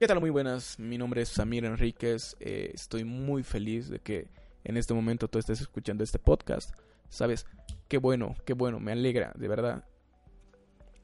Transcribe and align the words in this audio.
¿Qué 0.00 0.08
tal? 0.08 0.18
Muy 0.18 0.30
buenas, 0.30 0.76
mi 0.80 0.98
nombre 0.98 1.22
es 1.22 1.28
Samir 1.28 1.64
Enríquez, 1.64 2.36
eh, 2.40 2.72
estoy 2.74 3.04
muy 3.04 3.44
feliz 3.44 3.88
de 3.88 4.00
que 4.00 4.26
en 4.64 4.76
este 4.76 4.92
momento 4.92 5.28
tú 5.28 5.38
estés 5.38 5.60
escuchando 5.60 6.02
este 6.02 6.18
podcast. 6.18 6.74
Sabes, 7.08 7.46
qué 7.86 7.98
bueno, 7.98 8.34
qué 8.44 8.54
bueno, 8.54 8.80
me 8.80 8.90
alegra, 8.90 9.32
de 9.36 9.46
verdad. 9.46 9.84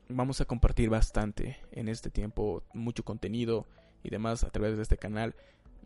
Vamos 0.09 0.41
a 0.41 0.45
compartir 0.45 0.91
bastante 0.91 1.57
en 1.71 1.89
este 1.89 2.11
tiempo, 2.11 2.65
mucho 2.75 3.05
contenido 3.05 3.69
y 4.03 4.11
demás 4.11 4.43
a 4.43 4.51
través 4.51 4.77
de 4.77 4.83
este 4.83 4.97
canal. 4.97 5.37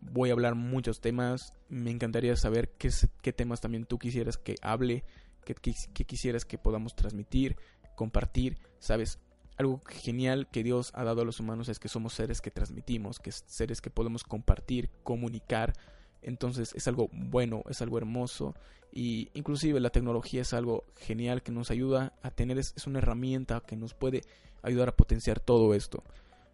Voy 0.01 0.31
a 0.31 0.33
hablar 0.33 0.55
muchos 0.55 0.99
temas, 0.99 1.53
me 1.69 1.91
encantaría 1.91 2.35
saber 2.35 2.71
qué, 2.71 2.89
temas 3.33 3.61
también 3.61 3.85
tú 3.85 3.99
quisieras 3.99 4.39
que 4.39 4.55
hable, 4.63 5.03
qué, 5.45 5.53
qué 5.93 6.05
quisieras 6.05 6.43
que 6.43 6.57
podamos 6.57 6.95
transmitir, 6.95 7.55
compartir, 7.95 8.57
sabes, 8.79 9.19
algo 9.57 9.81
genial 9.87 10.47
que 10.47 10.63
Dios 10.63 10.91
ha 10.93 11.03
dado 11.03 11.21
a 11.21 11.25
los 11.25 11.39
humanos 11.39 11.69
es 11.69 11.79
que 11.79 11.87
somos 11.87 12.13
seres 12.13 12.41
que 12.41 12.51
transmitimos, 12.51 13.19
que 13.19 13.31
seres 13.31 13.81
que 13.81 13.89
podemos 13.89 14.23
compartir, 14.23 14.89
comunicar. 15.03 15.73
Entonces 16.21 16.73
es 16.75 16.87
algo 16.87 17.09
bueno, 17.11 17.63
es 17.69 17.81
algo 17.81 17.97
hermoso 17.97 18.55
y 18.91 19.29
inclusive 19.33 19.79
la 19.79 19.91
tecnología 19.91 20.41
es 20.41 20.53
algo 20.53 20.85
genial 20.97 21.41
que 21.43 21.51
nos 21.51 21.71
ayuda 21.71 22.13
a 22.21 22.31
tener 22.31 22.57
es, 22.57 22.73
una 22.87 22.99
herramienta 22.99 23.61
que 23.61 23.75
nos 23.75 23.93
puede 23.93 24.21
ayudar 24.61 24.89
a 24.89 24.95
potenciar 24.95 25.39
todo 25.39 25.73
esto. 25.73 26.03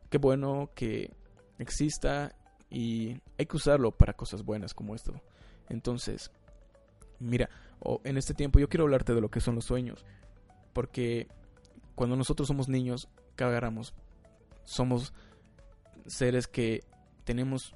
Qué 0.10 0.18
bueno 0.18 0.70
que 0.76 1.12
exista 1.58 2.36
y 2.70 3.18
hay 3.38 3.46
que 3.46 3.58
usarlo 3.58 3.92
para 3.92 4.14
cosas 4.14 4.44
buenas 4.44 4.74
como 4.74 4.94
esto. 4.94 5.14
Entonces, 5.70 6.32
mira, 7.20 7.50
en 8.04 8.18
este 8.18 8.34
tiempo 8.34 8.60
yo 8.60 8.70
quiero 8.70 8.84
hablarte 8.84 9.14
de 9.14 9.22
lo 9.22 9.30
que 9.30 9.40
son 9.40 9.56
los 9.56 9.66
sueños, 9.66 10.06
porque 10.74 11.28
cuando 12.02 12.16
nosotros 12.16 12.48
somos 12.48 12.68
niños, 12.68 13.10
¿qué 13.36 13.44
agarramos? 13.44 13.94
Somos 14.64 15.14
seres 16.08 16.48
que 16.48 16.84
tenemos 17.26 17.76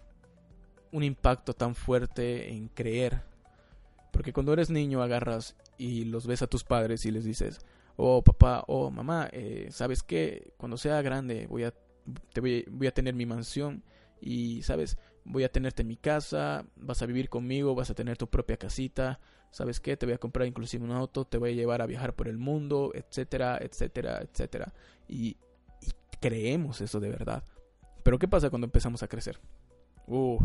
un 0.92 1.04
impacto 1.04 1.54
tan 1.54 1.76
fuerte 1.76 2.50
en 2.52 2.68
creer. 2.70 3.22
Porque 4.12 4.34
cuando 4.34 4.52
eres 4.52 4.72
niño 4.72 5.04
agarras 5.04 5.56
y 5.78 6.06
los 6.06 6.26
ves 6.26 6.42
a 6.42 6.48
tus 6.48 6.64
padres 6.64 7.06
y 7.06 7.12
les 7.12 7.24
dices, 7.24 7.60
oh 7.98 8.24
papá, 8.24 8.64
oh 8.68 8.90
mamá, 8.90 9.30
eh, 9.32 9.68
¿sabes 9.70 10.02
qué? 10.02 10.56
Cuando 10.58 10.78
sea 10.78 11.04
grande 11.04 11.46
voy 11.46 11.66
a, 11.66 11.74
te 12.34 12.42
voy, 12.42 12.66
voy 12.68 12.88
a 12.88 12.96
tener 12.96 13.14
mi 13.14 13.28
mansión 13.28 13.84
y, 14.22 14.64
¿sabes? 14.64 14.98
Voy 15.26 15.44
a 15.44 15.52
tenerte 15.52 15.82
en 15.82 15.88
mi 15.88 15.98
casa, 15.98 16.66
vas 16.76 17.02
a 17.02 17.06
vivir 17.06 17.30
conmigo, 17.30 17.76
vas 17.76 17.90
a 17.90 17.96
tener 17.96 18.18
tu 18.18 18.28
propia 18.28 18.58
casita, 18.58 19.20
¿sabes 19.52 19.80
qué? 19.80 19.98
Te 19.98 20.06
voy 20.06 20.14
a 20.14 20.18
comprar 20.18 20.48
inclusive 20.48 20.84
un 20.84 20.92
auto, 20.92 21.26
te 21.26 21.38
voy 21.38 21.52
a 21.52 21.54
llevar 21.54 21.82
a 21.82 21.86
viajar 21.86 22.14
por 22.14 22.28
el 22.28 22.38
mundo, 22.38 22.92
etcétera, 22.94 23.58
etcétera, 23.60 24.22
etcétera. 24.22 24.74
Y, 25.08 25.38
creemos 26.20 26.82
eso 26.82 27.00
de 27.00 27.10
verdad. 27.10 27.44
Pero 28.04 28.18
¿qué 28.18 28.28
pasa 28.28 28.50
cuando 28.50 28.66
empezamos 28.66 29.04
a 29.04 29.08
crecer? 29.08 29.40
Uh, 30.08 30.40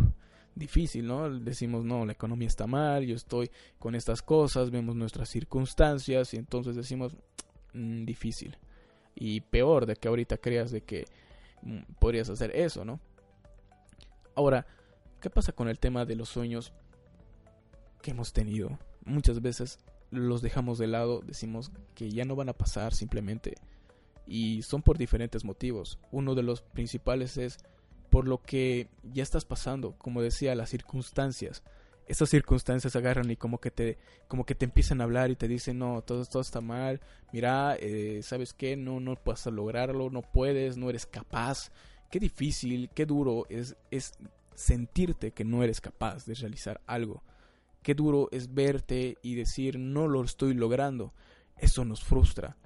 difícil, 0.55 1.06
¿no? 1.06 1.31
Decimos, 1.31 1.84
no, 1.84 2.05
la 2.05 2.12
economía 2.12 2.48
está 2.48 2.67
mal, 2.67 3.05
yo 3.05 3.17
estoy 3.17 3.51
con 3.78 3.95
estas 3.95 4.23
cosas, 4.23 4.70
vemos 4.70 4.97
nuestras 4.97 5.28
circunstancias 5.28 6.34
y 6.34 6.36
entonces 6.36 6.77
decimos, 6.77 7.17
mm, 7.73 8.05
difícil. 8.05 8.58
Y 9.14 9.41
peor 9.41 9.86
de 9.86 9.97
que 9.97 10.08
ahorita 10.08 10.39
creas 10.39 10.70
de 10.70 10.83
que 10.83 11.06
mm, 11.62 11.95
podrías 11.98 12.28
hacer 12.31 12.55
eso, 12.55 12.84
¿no? 12.84 13.01
Ahora, 14.41 14.64
¿qué 15.20 15.28
pasa 15.28 15.52
con 15.52 15.69
el 15.69 15.78
tema 15.78 16.06
de 16.06 16.16
los 16.16 16.30
sueños 16.30 16.72
que 18.00 18.12
hemos 18.12 18.33
tenido? 18.33 18.78
muchas 19.05 19.42
veces 19.42 19.78
los 20.10 20.41
dejamos 20.41 20.78
de 20.78 20.86
lado, 20.86 21.20
decimos 21.20 21.70
que 21.94 22.10
ya 22.10 22.24
no 22.24 22.36
van 22.36 22.48
a 22.48 22.55
pasar 22.55 22.94
simplemente. 22.94 23.56
Y 24.27 24.62
son 24.62 24.80
por 24.80 24.96
diferentes 24.96 25.44
motivos. 25.44 25.98
Uno 26.11 26.34
de 26.34 26.42
los 26.42 26.62
principales 26.62 27.36
es 27.36 27.58
por 28.08 28.27
lo 28.27 28.41
que 28.41 28.88
ya 29.12 29.22
estás 29.22 29.44
pasando, 29.44 29.92
como 29.98 30.22
decía, 30.22 30.55
las 30.55 30.70
circunstancias. 30.70 31.62
Esas 32.06 32.30
circunstancias 32.30 32.96
agarran 32.96 33.30
y 33.30 33.36
como 33.36 33.61
que 33.61 33.70
te, 33.70 33.98
como 34.27 34.46
que 34.46 34.55
te 34.55 34.64
empiezan 34.64 35.02
a 35.02 35.05
hablar 35.05 35.30
y 35.30 35.36
te 35.36 35.48
dicen, 35.48 35.79
no, 35.79 36.00
todo, 36.00 36.24
todo 36.24 36.40
está 36.40 36.62
mal, 36.62 37.02
mira, 37.30 37.77
eh, 37.79 38.23
¿sabes 38.23 38.55
qué? 38.55 38.74
No, 38.74 39.00
no 39.00 39.17
puedes 39.17 39.45
lograrlo, 39.45 40.08
no 40.08 40.23
puedes, 40.23 40.79
no 40.79 40.89
eres 40.89 41.05
capaz. 41.05 41.70
Qué 42.11 42.19
difícil, 42.19 42.91
qué 42.95 43.07
duro 43.07 43.47
es, 43.48 43.77
es 43.91 44.13
sentirte 44.55 45.33
que 45.33 45.45
no 45.45 45.63
eres 45.63 45.81
capaz 45.81 46.27
de 46.27 46.35
realizar 46.35 46.81
algo. 46.87 47.23
Qué 47.83 47.95
duro 47.95 48.29
es 48.33 48.53
verte 48.53 49.17
y 49.23 49.37
decir 49.37 49.79
no 49.79 50.09
lo 50.09 50.23
estoy 50.23 50.55
logrando. 50.55 51.15
Eso 51.57 51.85
nos 51.85 52.03
frustra. 52.03 52.57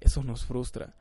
Eso 0.00 0.22
nos 0.22 0.44
frustra. 0.44 0.94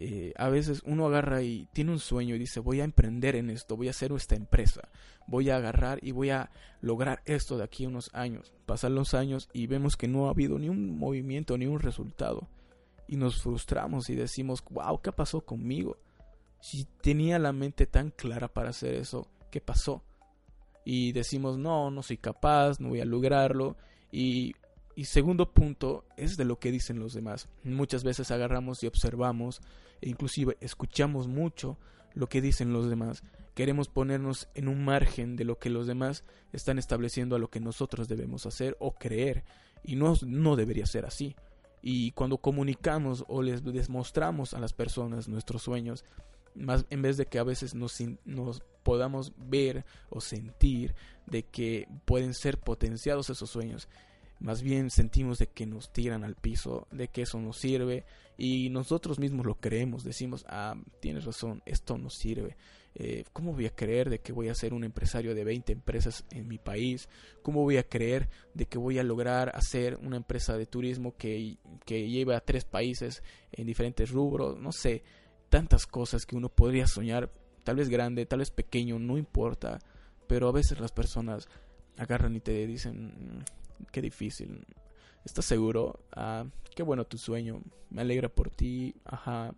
Eh, 0.00 0.32
a 0.36 0.48
veces 0.48 0.82
uno 0.84 1.06
agarra 1.06 1.42
y 1.42 1.68
tiene 1.72 1.92
un 1.92 2.00
sueño 2.00 2.34
y 2.34 2.38
dice 2.38 2.58
voy 2.58 2.80
a 2.80 2.84
emprender 2.84 3.36
en 3.36 3.48
esto, 3.48 3.76
voy 3.76 3.86
a 3.86 3.90
hacer 3.90 4.10
esta 4.12 4.34
empresa, 4.34 4.88
voy 5.28 5.50
a 5.50 5.56
agarrar 5.56 6.00
y 6.02 6.10
voy 6.10 6.30
a 6.30 6.50
lograr 6.80 7.22
esto 7.26 7.56
de 7.56 7.64
aquí 7.64 7.84
a 7.84 7.88
unos 7.88 8.10
años. 8.12 8.52
Pasan 8.66 8.96
los 8.96 9.14
años 9.14 9.48
y 9.52 9.66
vemos 9.66 9.96
que 9.96 10.08
no 10.08 10.26
ha 10.26 10.30
habido 10.30 10.58
ni 10.58 10.68
un 10.68 10.98
movimiento 10.98 11.56
ni 11.56 11.66
un 11.66 11.80
resultado. 11.80 12.48
Y 13.06 13.16
nos 13.16 13.42
frustramos 13.42 14.08
y 14.10 14.14
decimos, 14.14 14.64
wow, 14.70 15.00
¿qué 15.00 15.12
pasó 15.12 15.42
conmigo? 15.42 15.98
Si 16.64 16.86
tenía 17.02 17.38
la 17.38 17.52
mente 17.52 17.86
tan 17.86 18.10
clara 18.10 18.48
para 18.48 18.70
hacer 18.70 18.94
eso, 18.94 19.28
¿qué 19.50 19.60
pasó? 19.60 20.02
y 20.84 21.12
decimos 21.12 21.58
no, 21.58 21.90
no 21.90 22.02
soy 22.02 22.18
capaz, 22.18 22.78
no 22.78 22.90
voy 22.90 23.00
a 23.00 23.04
lograrlo 23.04 23.76
y, 24.12 24.54
y 24.94 25.06
segundo 25.06 25.50
punto 25.52 26.04
es 26.16 26.36
de 26.36 26.44
lo 26.44 26.58
que 26.58 26.70
dicen 26.70 26.98
los 26.98 27.14
demás. 27.14 27.48
Muchas 27.64 28.04
veces 28.04 28.30
agarramos 28.30 28.82
y 28.82 28.86
observamos 28.86 29.60
e 30.00 30.08
inclusive 30.08 30.56
escuchamos 30.60 31.26
mucho 31.26 31.78
lo 32.12 32.28
que 32.28 32.40
dicen 32.40 32.72
los 32.72 32.88
demás. 32.88 33.24
Queremos 33.54 33.88
ponernos 33.88 34.48
en 34.54 34.68
un 34.68 34.84
margen 34.84 35.36
de 35.36 35.44
lo 35.44 35.58
que 35.58 35.70
los 35.70 35.86
demás 35.86 36.24
están 36.52 36.78
estableciendo 36.78 37.34
a 37.34 37.38
lo 37.38 37.48
que 37.48 37.60
nosotros 37.60 38.08
debemos 38.08 38.46
hacer 38.46 38.76
o 38.78 38.92
creer 38.92 39.44
y 39.82 39.96
no, 39.96 40.14
no 40.26 40.56
debería 40.56 40.86
ser 40.86 41.06
así. 41.06 41.34
Y 41.82 42.12
cuando 42.12 42.38
comunicamos 42.38 43.24
o 43.28 43.42
les 43.42 43.62
demostramos 43.62 44.54
a 44.54 44.60
las 44.60 44.72
personas 44.72 45.28
nuestros 45.28 45.62
sueños, 45.62 46.04
más 46.54 46.86
en 46.90 47.02
vez 47.02 47.16
de 47.16 47.26
que 47.26 47.38
a 47.38 47.44
veces 47.44 47.74
nos, 47.74 47.98
nos 48.24 48.62
podamos 48.82 49.32
ver 49.36 49.84
o 50.10 50.20
sentir 50.20 50.94
de 51.26 51.44
que 51.44 51.88
pueden 52.04 52.34
ser 52.34 52.58
potenciados 52.58 53.30
esos 53.30 53.50
sueños. 53.50 53.88
Más 54.40 54.62
bien 54.62 54.90
sentimos 54.90 55.38
de 55.38 55.46
que 55.46 55.66
nos 55.66 55.92
tiran 55.92 56.22
al 56.24 56.34
piso, 56.34 56.86
de 56.90 57.08
que 57.08 57.22
eso 57.22 57.38
nos 57.38 57.56
sirve 57.56 58.04
y 58.36 58.68
nosotros 58.68 59.18
mismos 59.18 59.46
lo 59.46 59.54
creemos, 59.54 60.04
decimos, 60.04 60.44
ah, 60.48 60.76
tienes 61.00 61.24
razón, 61.24 61.62
esto 61.66 61.96
nos 61.98 62.14
sirve. 62.14 62.56
Eh, 62.96 63.24
¿Cómo 63.32 63.52
voy 63.52 63.66
a 63.66 63.74
creer 63.74 64.08
de 64.08 64.20
que 64.20 64.32
voy 64.32 64.48
a 64.48 64.54
ser 64.54 64.72
un 64.72 64.84
empresario 64.84 65.34
de 65.34 65.44
20 65.44 65.72
empresas 65.72 66.24
en 66.30 66.46
mi 66.46 66.58
país? 66.58 67.08
¿Cómo 67.42 67.62
voy 67.62 67.76
a 67.76 67.88
creer 67.88 68.28
de 68.54 68.66
que 68.66 68.78
voy 68.78 68.98
a 68.98 69.02
lograr 69.02 69.50
hacer 69.54 69.98
una 70.02 70.16
empresa 70.16 70.56
de 70.56 70.66
turismo 70.66 71.16
que, 71.16 71.56
que 71.84 72.08
lleve 72.08 72.36
a 72.36 72.40
tres 72.40 72.64
países 72.64 73.22
en 73.52 73.66
diferentes 73.66 74.10
rubros? 74.10 74.58
No 74.58 74.70
sé, 74.72 75.02
tantas 75.54 75.86
cosas 75.86 76.26
que 76.26 76.34
uno 76.34 76.48
podría 76.48 76.88
soñar, 76.88 77.30
tal 77.62 77.76
vez 77.76 77.88
grande, 77.88 78.26
tal 78.26 78.40
vez 78.40 78.50
pequeño, 78.50 78.98
no 78.98 79.16
importa, 79.16 79.78
pero 80.26 80.48
a 80.48 80.52
veces 80.52 80.80
las 80.80 80.90
personas 80.90 81.46
agarran 81.96 82.34
y 82.34 82.40
te 82.40 82.66
dicen, 82.66 83.06
mm, 83.06 83.84
qué 83.92 84.02
difícil, 84.02 84.66
¿estás 85.24 85.44
seguro? 85.44 86.00
Ah, 86.10 86.44
qué 86.74 86.82
bueno 86.82 87.04
tu 87.04 87.18
sueño, 87.18 87.62
me 87.88 88.00
alegra 88.00 88.28
por 88.28 88.50
ti, 88.50 88.96
ajá, 89.04 89.54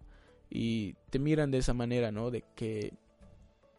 y 0.51 0.93
te 1.09 1.19
miran 1.19 1.51
de 1.51 1.57
esa 1.57 1.73
manera, 1.73 2.13
¿no? 2.13 2.31
De 2.31 2.45
que 2.55 2.93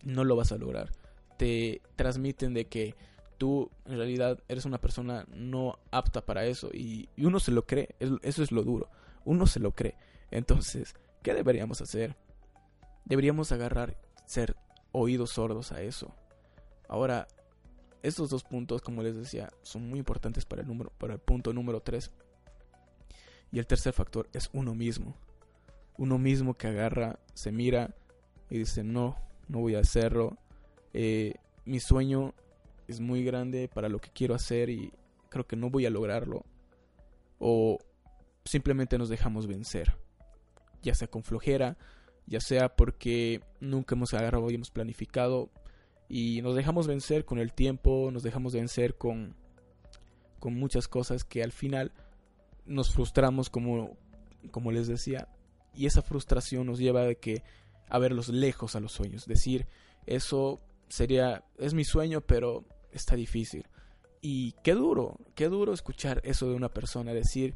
no 0.03 0.23
lo 0.23 0.35
vas 0.35 0.51
a 0.51 0.57
lograr, 0.57 0.91
te 1.37 1.83
transmiten 1.95 2.55
de 2.55 2.65
que 2.65 2.95
tú 3.37 3.69
en 3.85 3.95
realidad 3.95 4.39
eres 4.47 4.65
una 4.65 4.81
persona 4.81 5.27
no 5.35 5.77
apta 5.91 6.25
para 6.25 6.47
eso 6.47 6.71
y, 6.73 7.09
y 7.15 7.25
uno 7.25 7.39
se 7.39 7.51
lo 7.51 7.67
cree, 7.67 7.89
eso 7.99 8.41
es 8.41 8.51
lo 8.51 8.63
duro, 8.63 8.89
uno 9.23 9.45
se 9.45 9.59
lo 9.59 9.73
cree, 9.73 9.93
entonces 10.31 10.95
¿Qué 11.21 11.33
deberíamos 11.33 11.81
hacer? 11.81 12.15
Deberíamos 13.05 13.51
agarrar, 13.51 13.97
ser 14.25 14.55
oídos 14.91 15.31
sordos 15.31 15.71
a 15.71 15.81
eso. 15.81 16.13
Ahora, 16.87 17.27
estos 18.03 18.29
dos 18.29 18.43
puntos, 18.43 18.81
como 18.81 19.03
les 19.03 19.15
decía, 19.15 19.49
son 19.61 19.89
muy 19.89 19.99
importantes 19.99 20.45
para 20.45 20.61
el, 20.61 20.67
número, 20.67 20.91
para 20.97 21.13
el 21.13 21.19
punto 21.19 21.53
número 21.53 21.81
3. 21.81 22.11
Y 23.51 23.59
el 23.59 23.67
tercer 23.67 23.93
factor 23.93 24.29
es 24.33 24.49
uno 24.53 24.75
mismo. 24.75 25.15
Uno 25.97 26.17
mismo 26.17 26.53
que 26.53 26.67
agarra, 26.67 27.19
se 27.33 27.51
mira 27.51 27.95
y 28.49 28.59
dice, 28.59 28.83
no, 28.83 29.17
no 29.47 29.59
voy 29.59 29.75
a 29.75 29.79
hacerlo. 29.79 30.37
Eh, 30.93 31.35
mi 31.65 31.79
sueño 31.79 32.33
es 32.87 32.99
muy 32.99 33.23
grande 33.23 33.67
para 33.67 33.89
lo 33.89 33.99
que 33.99 34.11
quiero 34.11 34.35
hacer 34.35 34.69
y 34.69 34.93
creo 35.29 35.47
que 35.47 35.55
no 35.55 35.69
voy 35.69 35.85
a 35.85 35.89
lograrlo. 35.89 36.45
O 37.39 37.79
simplemente 38.45 38.97
nos 38.97 39.09
dejamos 39.09 39.47
vencer 39.47 39.97
ya 40.87 40.95
sea 40.95 41.09
con 41.09 41.23
flojera, 41.23 41.77
ya 42.25 42.39
sea 42.39 42.75
porque 42.75 43.41
nunca 43.59 43.95
hemos 43.95 44.13
agarrado 44.13 44.49
y 44.49 44.55
hemos 44.55 44.71
planificado 44.71 45.49
y 46.07 46.41
nos 46.41 46.55
dejamos 46.55 46.87
vencer 46.87 47.25
con 47.25 47.39
el 47.39 47.51
tiempo, 47.53 48.09
nos 48.11 48.23
dejamos 48.23 48.53
vencer 48.53 48.95
con, 48.95 49.35
con 50.39 50.55
muchas 50.55 50.87
cosas 50.87 51.25
que 51.25 51.43
al 51.43 51.51
final 51.51 51.91
nos 52.65 52.93
frustramos 52.93 53.49
como, 53.49 53.97
como 54.51 54.71
les 54.71 54.87
decía 54.87 55.27
y 55.73 55.85
esa 55.85 56.01
frustración 56.01 56.65
nos 56.65 56.79
lleva 56.79 57.07
a 57.07 57.15
que 57.15 57.43
a 57.89 57.99
verlos 57.99 58.29
lejos 58.29 58.75
a 58.75 58.79
los 58.79 58.93
sueños. 58.93 59.25
Decir, 59.25 59.67
eso 60.05 60.61
sería, 60.87 61.43
es 61.57 61.73
mi 61.73 61.83
sueño, 61.83 62.21
pero 62.21 62.65
está 62.91 63.15
difícil. 63.15 63.67
Y 64.21 64.53
qué 64.63 64.73
duro, 64.73 65.19
qué 65.35 65.49
duro 65.49 65.73
escuchar 65.73 66.21
eso 66.23 66.49
de 66.49 66.55
una 66.55 66.69
persona, 66.69 67.13
decir, 67.13 67.55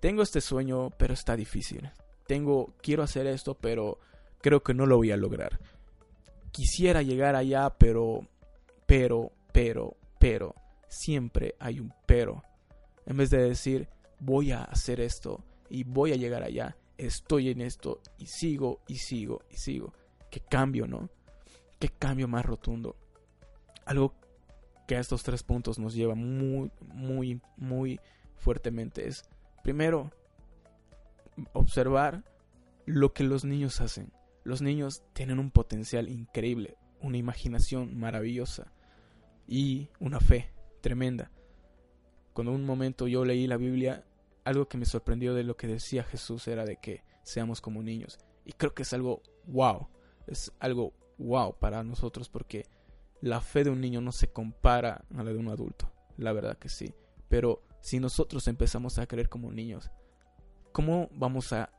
tengo 0.00 0.22
este 0.22 0.40
sueño, 0.40 0.90
pero 0.98 1.14
está 1.14 1.36
difícil. 1.36 1.90
Tengo, 2.26 2.74
quiero 2.82 3.02
hacer 3.02 3.26
esto, 3.26 3.54
pero 3.54 3.98
creo 4.40 4.62
que 4.62 4.74
no 4.74 4.86
lo 4.86 4.96
voy 4.96 5.10
a 5.10 5.16
lograr. 5.16 5.60
Quisiera 6.50 7.02
llegar 7.02 7.36
allá, 7.36 7.70
pero, 7.78 8.26
pero, 8.86 9.32
pero, 9.52 9.96
pero, 10.18 10.54
siempre 10.88 11.54
hay 11.58 11.80
un 11.80 11.92
pero. 12.06 12.42
En 13.04 13.16
vez 13.16 13.30
de 13.30 13.42
decir, 13.42 13.88
voy 14.18 14.52
a 14.52 14.64
hacer 14.64 15.00
esto 15.00 15.44
y 15.68 15.84
voy 15.84 16.12
a 16.12 16.16
llegar 16.16 16.42
allá, 16.42 16.76
estoy 16.98 17.50
en 17.50 17.60
esto 17.60 18.00
y 18.18 18.26
sigo 18.26 18.80
y 18.88 18.96
sigo 18.96 19.42
y 19.50 19.56
sigo. 19.56 19.92
Qué 20.30 20.40
cambio, 20.40 20.86
¿no? 20.86 21.08
Qué 21.78 21.88
cambio 21.88 22.26
más 22.28 22.44
rotundo. 22.44 22.96
Algo 23.84 24.14
que 24.86 24.96
a 24.96 25.00
estos 25.00 25.22
tres 25.22 25.42
puntos 25.42 25.78
nos 25.78 25.94
lleva 25.94 26.14
muy, 26.14 26.70
muy, 26.80 27.40
muy 27.56 28.00
fuertemente 28.36 29.06
es, 29.06 29.24
primero, 29.62 30.10
observar 31.52 32.24
lo 32.84 33.12
que 33.12 33.24
los 33.24 33.44
niños 33.44 33.80
hacen. 33.80 34.12
Los 34.44 34.62
niños 34.62 35.02
tienen 35.12 35.38
un 35.38 35.50
potencial 35.50 36.08
increíble, 36.08 36.76
una 37.00 37.16
imaginación 37.16 37.98
maravillosa 37.98 38.72
y 39.46 39.88
una 39.98 40.20
fe 40.20 40.52
tremenda. 40.80 41.30
Cuando 42.32 42.52
un 42.52 42.64
momento 42.64 43.08
yo 43.08 43.24
leí 43.24 43.46
la 43.46 43.56
Biblia, 43.56 44.04
algo 44.44 44.68
que 44.68 44.78
me 44.78 44.84
sorprendió 44.84 45.34
de 45.34 45.42
lo 45.42 45.56
que 45.56 45.66
decía 45.66 46.04
Jesús 46.04 46.46
era 46.46 46.64
de 46.64 46.76
que 46.76 47.02
seamos 47.22 47.60
como 47.60 47.82
niños. 47.82 48.18
Y 48.44 48.52
creo 48.52 48.74
que 48.74 48.82
es 48.82 48.92
algo 48.92 49.22
wow, 49.46 49.88
es 50.26 50.52
algo 50.60 50.92
wow 51.18 51.56
para 51.58 51.82
nosotros 51.82 52.28
porque 52.28 52.66
la 53.20 53.40
fe 53.40 53.64
de 53.64 53.70
un 53.70 53.80
niño 53.80 54.00
no 54.00 54.12
se 54.12 54.28
compara 54.28 55.04
a 55.14 55.22
la 55.22 55.32
de 55.32 55.38
un 55.38 55.48
adulto, 55.48 55.92
la 56.16 56.32
verdad 56.32 56.58
que 56.58 56.68
sí. 56.68 56.94
Pero 57.28 57.62
si 57.80 57.98
nosotros 57.98 58.46
empezamos 58.46 58.98
a 58.98 59.06
creer 59.06 59.28
como 59.28 59.50
niños, 59.50 59.90
¿cómo 60.76 61.08
vamos 61.14 61.54
a 61.54 61.70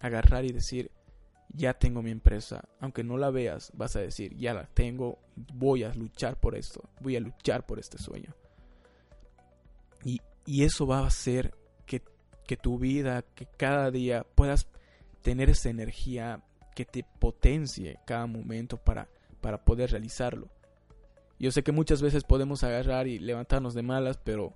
agarrar 0.00 0.46
y 0.46 0.52
decir, 0.52 0.90
ya 1.50 1.74
tengo 1.74 2.00
mi 2.00 2.10
empresa, 2.10 2.66
aunque 2.80 3.04
no 3.04 3.18
la 3.18 3.28
veas, 3.28 3.70
vas 3.74 3.96
a 3.96 4.00
decir, 4.00 4.34
ya 4.34 4.54
la 4.54 4.64
tengo, 4.64 5.18
voy 5.52 5.82
a 5.82 5.92
luchar 5.92 6.40
por 6.40 6.56
esto, 6.56 6.88
voy 7.02 7.16
a 7.16 7.20
luchar 7.20 7.66
por 7.66 7.78
este 7.78 7.98
sueño. 7.98 8.34
Y, 10.04 10.22
y 10.46 10.64
eso 10.64 10.86
va 10.86 11.00
a 11.00 11.06
hacer 11.06 11.54
que, 11.84 12.00
que 12.46 12.56
tu 12.56 12.78
vida, 12.78 13.20
que 13.34 13.44
cada 13.44 13.90
día 13.90 14.24
puedas 14.34 14.68
tener 15.20 15.50
esa 15.50 15.68
energía 15.68 16.42
que 16.74 16.86
te 16.86 17.04
potencie 17.04 17.98
cada 18.06 18.26
momento 18.26 18.78
para, 18.78 19.06
para 19.42 19.62
poder 19.66 19.90
realizarlo. 19.90 20.48
Yo 21.38 21.50
sé 21.52 21.62
que 21.62 21.72
muchas 21.72 22.00
veces 22.00 22.24
podemos 22.24 22.64
agarrar 22.64 23.06
y 23.06 23.18
levantarnos 23.18 23.74
de 23.74 23.82
malas, 23.82 24.16
pero, 24.24 24.54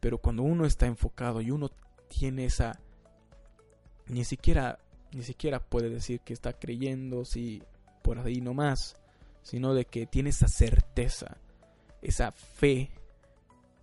pero 0.00 0.18
cuando 0.18 0.42
uno 0.42 0.66
está 0.66 0.84
enfocado 0.84 1.40
y 1.40 1.50
uno 1.50 1.70
tiene 2.08 2.44
esa... 2.44 2.78
Ni 4.08 4.24
siquiera, 4.24 4.78
ni 5.12 5.22
siquiera 5.22 5.60
puede 5.60 5.88
decir 5.88 6.20
que 6.20 6.32
está 6.32 6.52
creyendo 6.52 7.24
si 7.24 7.62
por 8.02 8.18
ahí 8.18 8.40
no 8.40 8.54
más, 8.54 8.96
sino 9.42 9.74
de 9.74 9.84
que 9.84 10.06
tiene 10.06 10.30
esa 10.30 10.48
certeza, 10.48 11.38
esa 12.02 12.30
fe, 12.32 12.90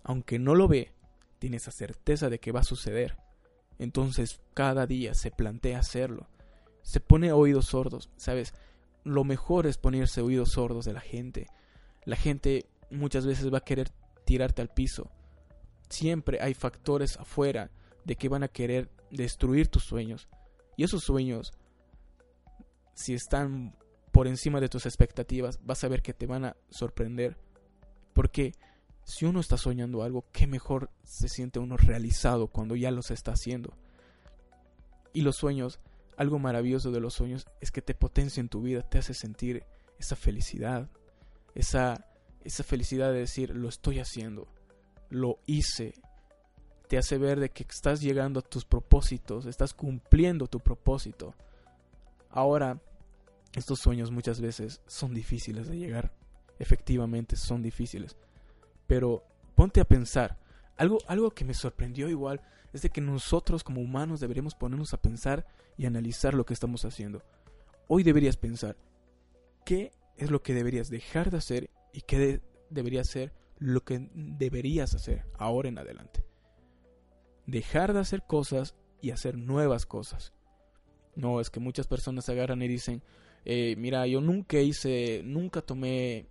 aunque 0.02 0.38
no 0.38 0.54
lo 0.54 0.68
ve, 0.68 0.92
tiene 1.38 1.58
esa 1.58 1.70
certeza 1.70 2.30
de 2.30 2.38
que 2.38 2.52
va 2.52 2.60
a 2.60 2.64
suceder. 2.64 3.16
Entonces 3.78 4.40
cada 4.54 4.86
día 4.86 5.14
se 5.14 5.30
plantea 5.30 5.78
hacerlo. 5.78 6.28
Se 6.82 7.00
pone 7.00 7.32
oídos 7.32 7.66
sordos, 7.66 8.10
¿sabes? 8.16 8.54
Lo 9.04 9.24
mejor 9.24 9.66
es 9.66 9.78
ponerse 9.78 10.20
oídos 10.20 10.52
sordos 10.52 10.84
de 10.84 10.92
la 10.92 11.00
gente 11.00 11.48
la 12.04 12.16
gente 12.16 12.66
muchas 12.90 13.26
veces 13.26 13.52
va 13.52 13.58
a 13.58 13.64
querer 13.64 13.90
tirarte 14.24 14.62
al 14.62 14.68
piso. 14.68 15.10
Siempre 15.88 16.40
hay 16.40 16.54
factores 16.54 17.16
afuera 17.16 17.70
de 18.04 18.16
que 18.16 18.28
van 18.28 18.42
a 18.42 18.48
querer 18.48 18.90
destruir 19.16 19.68
tus 19.68 19.84
sueños. 19.84 20.28
Y 20.76 20.84
esos 20.84 21.04
sueños, 21.04 21.52
si 22.94 23.14
están 23.14 23.76
por 24.12 24.26
encima 24.26 24.60
de 24.60 24.68
tus 24.68 24.86
expectativas, 24.86 25.58
vas 25.64 25.82
a 25.84 25.88
ver 25.88 26.02
que 26.02 26.14
te 26.14 26.26
van 26.26 26.44
a 26.44 26.56
sorprender. 26.70 27.36
Porque 28.12 28.52
si 29.04 29.24
uno 29.24 29.40
está 29.40 29.56
soñando 29.56 30.02
algo, 30.02 30.24
qué 30.32 30.46
mejor 30.46 30.90
se 31.04 31.28
siente 31.28 31.58
uno 31.58 31.76
realizado 31.76 32.48
cuando 32.48 32.76
ya 32.76 32.90
los 32.90 33.10
está 33.10 33.32
haciendo. 33.32 33.72
Y 35.12 35.22
los 35.22 35.36
sueños, 35.36 35.80
algo 36.16 36.38
maravilloso 36.38 36.90
de 36.90 37.00
los 37.00 37.14
sueños 37.14 37.46
es 37.60 37.70
que 37.70 37.82
te 37.82 37.94
potencia 37.94 38.40
en 38.40 38.48
tu 38.48 38.62
vida, 38.62 38.82
te 38.82 38.98
hace 38.98 39.14
sentir 39.14 39.64
esa 39.98 40.16
felicidad, 40.16 40.88
esa, 41.54 42.06
esa 42.42 42.64
felicidad 42.64 43.12
de 43.12 43.20
decir, 43.20 43.50
lo 43.50 43.68
estoy 43.68 44.00
haciendo, 44.00 44.48
lo 45.10 45.38
hice, 45.46 45.94
te 46.94 46.98
hace 46.98 47.18
ver 47.18 47.40
de 47.40 47.50
que 47.50 47.64
estás 47.68 48.00
llegando 48.00 48.38
a 48.38 48.42
tus 48.44 48.64
propósitos, 48.64 49.46
estás 49.46 49.74
cumpliendo 49.74 50.46
tu 50.46 50.60
propósito. 50.60 51.34
Ahora, 52.30 52.80
estos 53.52 53.80
sueños 53.80 54.12
muchas 54.12 54.40
veces 54.40 54.80
son 54.86 55.12
difíciles 55.12 55.66
de 55.66 55.76
llegar, 55.76 56.12
efectivamente 56.60 57.34
son 57.34 57.62
difíciles, 57.62 58.16
pero 58.86 59.24
ponte 59.56 59.80
a 59.80 59.84
pensar, 59.84 60.38
algo, 60.76 60.98
algo 61.08 61.32
que 61.32 61.44
me 61.44 61.54
sorprendió 61.54 62.08
igual 62.08 62.40
es 62.72 62.82
de 62.82 62.90
que 62.90 63.00
nosotros 63.00 63.64
como 63.64 63.80
humanos 63.80 64.20
deberíamos 64.20 64.54
ponernos 64.54 64.94
a 64.94 65.02
pensar 65.02 65.48
y 65.76 65.86
analizar 65.86 66.32
lo 66.34 66.46
que 66.46 66.54
estamos 66.54 66.84
haciendo. 66.84 67.24
Hoy 67.88 68.04
deberías 68.04 68.36
pensar, 68.36 68.76
¿qué 69.64 69.90
es 70.16 70.30
lo 70.30 70.44
que 70.44 70.54
deberías 70.54 70.90
dejar 70.90 71.32
de 71.32 71.38
hacer 71.38 71.70
y 71.92 72.02
qué 72.02 72.40
debería 72.70 73.02
ser 73.02 73.32
lo 73.58 73.82
que 73.82 74.08
deberías 74.14 74.94
hacer 74.94 75.24
ahora 75.36 75.68
en 75.68 75.78
adelante. 75.78 76.24
Dejar 77.46 77.92
de 77.92 78.00
hacer 78.00 78.22
cosas 78.26 78.74
y 79.00 79.10
hacer 79.10 79.36
nuevas 79.36 79.86
cosas. 79.86 80.32
No, 81.14 81.40
es 81.40 81.50
que 81.50 81.60
muchas 81.60 81.86
personas 81.86 82.28
agarran 82.28 82.62
y 82.62 82.68
dicen, 82.68 83.02
eh, 83.44 83.76
mira, 83.76 84.06
yo 84.06 84.20
nunca 84.20 84.58
hice, 84.58 85.22
nunca 85.24 85.60
tomé 85.60 86.26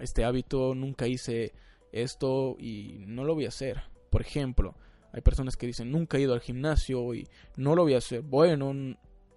este 0.00 0.24
hábito, 0.24 0.74
nunca 0.74 1.06
hice 1.06 1.52
esto 1.90 2.56
y 2.58 3.04
no 3.06 3.24
lo 3.24 3.34
voy 3.34 3.44
a 3.44 3.48
hacer. 3.48 3.82
Por 4.10 4.22
ejemplo, 4.22 4.74
hay 5.12 5.20
personas 5.20 5.56
que 5.56 5.66
dicen, 5.66 5.90
nunca 5.90 6.16
he 6.16 6.22
ido 6.22 6.34
al 6.34 6.40
gimnasio 6.40 7.14
y 7.14 7.28
no 7.56 7.74
lo 7.74 7.82
voy 7.82 7.94
a 7.94 7.98
hacer. 7.98 8.22
Bueno, 8.22 8.96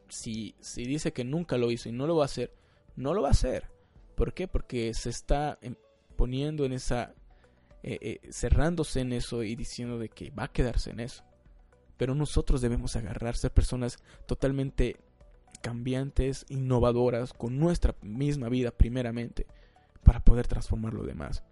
si, 0.09 0.55
si 0.59 0.85
dice 0.85 1.11
que 1.11 1.23
nunca 1.23 1.57
lo 1.57 1.71
hizo 1.71 1.89
y 1.89 1.91
no 1.91 2.07
lo 2.07 2.15
va 2.15 2.23
a 2.23 2.25
hacer, 2.25 2.53
no 2.95 3.13
lo 3.13 3.21
va 3.21 3.29
a 3.29 3.31
hacer. 3.31 3.69
¿Por 4.15 4.33
qué? 4.33 4.47
Porque 4.47 4.93
se 4.93 5.09
está 5.09 5.57
em, 5.61 5.75
poniendo 6.15 6.65
en 6.65 6.73
esa, 6.73 7.13
eh, 7.87 7.99
eh, 8.01 8.31
cerrándose 8.31 9.01
en 9.01 9.13
eso 9.13 9.43
y 9.43 9.55
diciendo 9.55 9.99
de 9.99 10.09
que 10.09 10.31
va 10.31 10.45
a 10.45 10.51
quedarse 10.51 10.89
en 10.89 10.99
eso. 10.99 11.23
Pero 11.97 12.15
nosotros 12.15 12.59
debemos 12.59 12.95
agarrar, 12.95 13.37
ser 13.37 13.51
personas 13.51 13.99
totalmente 14.25 14.95
cambiantes, 15.61 16.47
innovadoras, 16.49 17.31
con 17.31 17.59
nuestra 17.59 17.93
misma 18.01 18.49
vida 18.49 18.71
primeramente, 18.71 19.45
para 20.03 20.19
poder 20.19 20.47
transformar 20.47 20.95
lo 20.95 21.03
demás. 21.03 21.43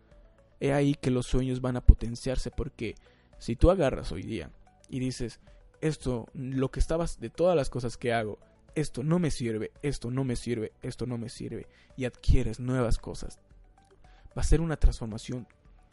He 0.59 0.73
ahí 0.73 0.95
que 0.95 1.11
los 1.11 1.27
sueños 1.27 1.61
van 1.61 1.77
a 1.77 1.85
potenciarse 1.85 2.49
porque 2.49 2.95
si 3.37 3.55
tú 3.55 3.69
agarras 3.69 4.11
hoy 4.11 4.23
día 4.23 4.49
y 4.89 4.97
dices, 4.97 5.39
esto, 5.81 6.25
lo 6.33 6.71
que 6.71 6.79
estabas 6.79 7.19
de 7.19 7.29
todas 7.29 7.55
las 7.55 7.69
cosas 7.69 7.95
que 7.95 8.11
hago, 8.11 8.39
esto 8.73 9.03
no 9.03 9.19
me 9.19 9.29
sirve, 9.29 9.71
esto 9.83 10.09
no 10.09 10.23
me 10.23 10.35
sirve, 10.35 10.71
esto 10.81 11.05
no 11.05 11.19
me 11.19 11.29
sirve, 11.29 11.67
y 11.95 12.05
adquieres 12.05 12.59
nuevas 12.59 12.97
cosas. 12.97 13.37
Va 14.35 14.41
a 14.41 14.45
ser 14.45 14.61
una 14.61 14.77
transformación 14.77 15.45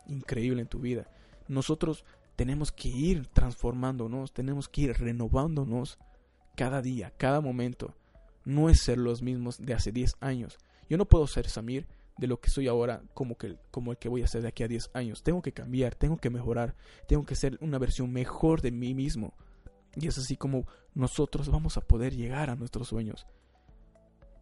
increíble 0.07 0.62
en 0.62 0.69
tu 0.69 0.80
vida. 0.80 1.11
Nosotros 1.49 2.04
tenemos 2.37 2.73
que 2.73 2.88
ir 2.88 3.26
transformándonos, 3.26 4.33
tenemos 4.33 4.69
que 4.69 4.83
ir 4.83 4.92
renovándonos 4.95 5.99
cada 6.57 6.80
día, 6.83 7.12
cada 7.16 7.40
momento. 7.40 7.95
No 8.45 8.71
es 8.71 8.80
ser 8.80 8.99
los 8.99 9.23
mismos 9.23 9.59
de 9.59 9.75
hace 9.75 9.92
10 9.92 10.16
años. 10.21 10.59
Yo 10.88 10.97
no 10.97 11.07
puedo 11.07 11.26
ser 11.26 11.49
Samir 11.49 11.87
de 12.16 12.26
lo 12.26 12.40
que 12.40 12.50
soy 12.50 12.69
ahora 12.69 13.02
como, 13.14 13.37
que, 13.37 13.57
como 13.71 13.92
el 13.92 13.99
que 13.99 14.09
voy 14.09 14.23
a 14.23 14.26
ser 14.26 14.42
de 14.42 14.49
aquí 14.49 14.62
a 14.62 14.69
10 14.69 14.90
años. 14.95 15.23
Tengo 15.23 15.42
que 15.42 15.52
cambiar, 15.52 15.95
tengo 15.95 16.19
que 16.19 16.30
mejorar, 16.30 16.76
tengo 17.09 17.25
que 17.25 17.35
ser 17.35 17.59
una 17.61 17.78
versión 17.78 18.12
mejor 18.12 18.61
de 18.61 18.71
mí 18.71 18.95
mismo. 18.95 19.35
Y 19.97 20.07
es 20.07 20.19
así 20.19 20.37
como 20.37 20.66
nosotros 20.95 21.49
vamos 21.49 21.76
a 21.76 21.80
poder 21.80 22.14
llegar 22.14 22.50
a 22.50 22.57
nuestros 22.57 22.88
sueños. 22.88 23.26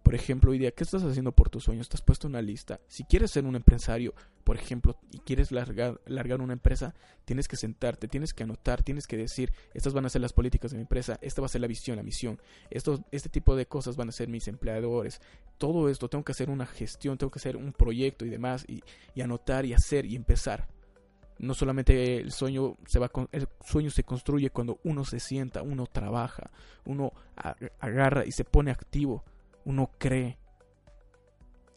Por 0.08 0.14
ejemplo, 0.14 0.52
hoy 0.52 0.58
día, 0.58 0.70
¿qué 0.70 0.84
estás 0.84 1.04
haciendo 1.04 1.32
por 1.32 1.50
tus 1.50 1.64
sueños? 1.64 1.90
Te 1.90 1.98
has 1.98 2.00
puesto 2.00 2.26
una 2.26 2.40
lista. 2.40 2.80
Si 2.88 3.04
quieres 3.04 3.30
ser 3.30 3.44
un 3.44 3.56
empresario, 3.56 4.14
por 4.42 4.56
ejemplo, 4.56 4.96
y 5.12 5.18
quieres 5.18 5.52
largar, 5.52 6.00
largar 6.06 6.40
una 6.40 6.54
empresa, 6.54 6.94
tienes 7.26 7.46
que 7.46 7.58
sentarte, 7.58 8.08
tienes 8.08 8.32
que 8.32 8.44
anotar, 8.44 8.82
tienes 8.82 9.06
que 9.06 9.18
decir, 9.18 9.52
estas 9.74 9.92
van 9.92 10.06
a 10.06 10.08
ser 10.08 10.22
las 10.22 10.32
políticas 10.32 10.70
de 10.70 10.78
mi 10.78 10.84
empresa, 10.84 11.18
esta 11.20 11.42
va 11.42 11.44
a 11.44 11.50
ser 11.50 11.60
la 11.60 11.66
visión, 11.66 11.98
la 11.98 12.02
misión, 12.02 12.40
este 12.70 13.28
tipo 13.28 13.54
de 13.54 13.66
cosas 13.66 13.96
van 13.96 14.08
a 14.08 14.12
ser 14.12 14.28
mis 14.28 14.48
empleadores. 14.48 15.20
Todo 15.58 15.90
esto, 15.90 16.08
tengo 16.08 16.24
que 16.24 16.32
hacer 16.32 16.48
una 16.48 16.64
gestión, 16.64 17.18
tengo 17.18 17.30
que 17.30 17.40
hacer 17.40 17.58
un 17.58 17.74
proyecto 17.74 18.24
y 18.24 18.30
demás, 18.30 18.64
y, 18.66 18.80
y 19.14 19.20
anotar 19.20 19.66
y 19.66 19.74
hacer 19.74 20.06
y 20.06 20.16
empezar 20.16 20.68
no 21.40 21.54
solamente 21.54 22.16
el 22.16 22.32
sueño 22.32 22.76
se 22.86 22.98
va 22.98 23.10
el 23.30 23.46
sueño 23.64 23.90
se 23.90 24.02
construye 24.02 24.50
cuando 24.50 24.80
uno 24.82 25.04
se 25.04 25.20
sienta, 25.20 25.62
uno 25.62 25.86
trabaja, 25.86 26.50
uno 26.84 27.12
agarra 27.78 28.26
y 28.26 28.32
se 28.32 28.44
pone 28.44 28.72
activo, 28.72 29.22
Uno 29.68 29.90
cree. 29.98 30.38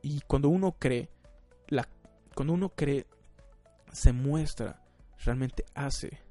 Y 0.02 0.22
cuando 0.22 0.48
uno 0.48 0.78
cree, 0.80 1.10
la, 1.68 1.90
cuando 2.34 2.54
uno 2.54 2.70
cree, 2.70 3.06
se 3.92 4.14
muestra, 4.14 4.82
realmente 5.26 5.66
hace. 5.76 6.22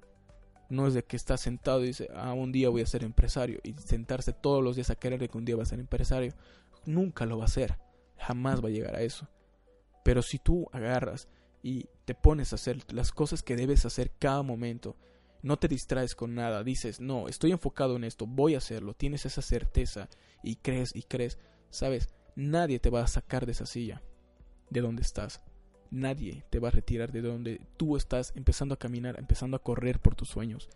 No 0.71 0.87
es 0.87 0.95
de 0.95 1.05
que 1.05 1.17
está 1.17 1.37
sentado 1.37 1.85
y 1.85 1.89
dice, 1.89 2.09
ah, 2.15 2.33
un 2.33 2.51
día 2.51 2.71
voy 2.71 2.81
a 2.81 2.87
ser 2.87 3.05
empresario. 3.05 3.61
Y 3.63 3.75
sentarse 3.75 4.33
todos 4.33 4.65
los 4.65 4.75
días 4.75 4.89
a 4.89 4.95
querer 4.95 5.29
que 5.29 5.37
un 5.37 5.45
día 5.45 5.55
va 5.55 5.65
a 5.65 5.67
ser 5.67 5.81
empresario. 5.81 6.33
Nunca 6.87 7.27
lo 7.27 7.37
va 7.37 7.45
a 7.45 7.49
hacer. 7.49 7.79
Jamás 8.17 8.65
va 8.65 8.69
a 8.69 8.73
llegar 8.73 8.97
a 8.97 9.03
eso. 9.03 9.29
Pero 10.03 10.23
si 10.23 10.39
tú 10.39 10.67
agarras 10.73 11.29
y 11.63 11.91
te 12.07 12.15
pones 12.15 12.53
a 12.53 12.57
hacer 12.57 12.91
las 12.91 13.13
cosas 13.13 13.43
que 13.43 13.57
debes 13.57 13.85
hacer 13.85 14.13
cada 14.19 14.43
momento, 14.43 14.97
no 15.43 15.59
te 15.59 15.69
distraes 15.69 16.15
con 16.15 16.35
nada, 16.35 16.63
dices, 16.63 17.01
no, 17.01 17.29
estoy 17.29 17.53
enfocado 17.53 17.97
en 17.97 18.05
esto, 18.05 18.27
voy 18.27 18.55
a 18.55 18.59
hacerlo, 18.59 18.95
tienes 18.95 19.27
esa 19.27 19.43
certeza 19.43 20.09
y 20.43 20.57
crees 20.57 20.95
y 20.95 21.03
crees, 21.03 21.39
sabes, 21.71 22.09
nadie 22.37 22.79
te 22.79 22.91
va 22.91 23.03
a 23.03 23.09
sacar 23.09 23.47
de 23.47 23.53
esa 23.53 23.67
silla, 23.67 24.03
de 24.71 24.81
donde 24.81 25.03
estás. 25.03 25.43
Nadie 25.91 26.45
te 26.51 26.61
va 26.61 26.69
a 26.69 26.73
retirar 26.73 27.11
de 27.11 27.21
donde 27.21 27.61
tú 27.77 27.97
estás 27.97 28.33
empezando 28.37 28.75
a 28.75 28.79
caminar, 28.79 29.19
empezando 29.19 29.57
a 29.57 29.63
correr 29.63 29.99
por 29.99 30.15
tus 30.15 30.29
sueños. 30.29 30.69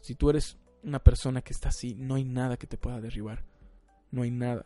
Si 0.00 0.14
tú 0.14 0.30
eres 0.30 0.56
una 0.82 1.02
persona 1.02 1.42
que 1.42 1.52
está 1.52 1.68
así, 1.68 1.94
no 1.94 2.14
hay 2.14 2.24
nada 2.24 2.56
que 2.56 2.66
te 2.66 2.78
pueda 2.78 3.02
derribar. 3.02 3.44
No 4.10 4.22
hay 4.22 4.30
nada. 4.30 4.64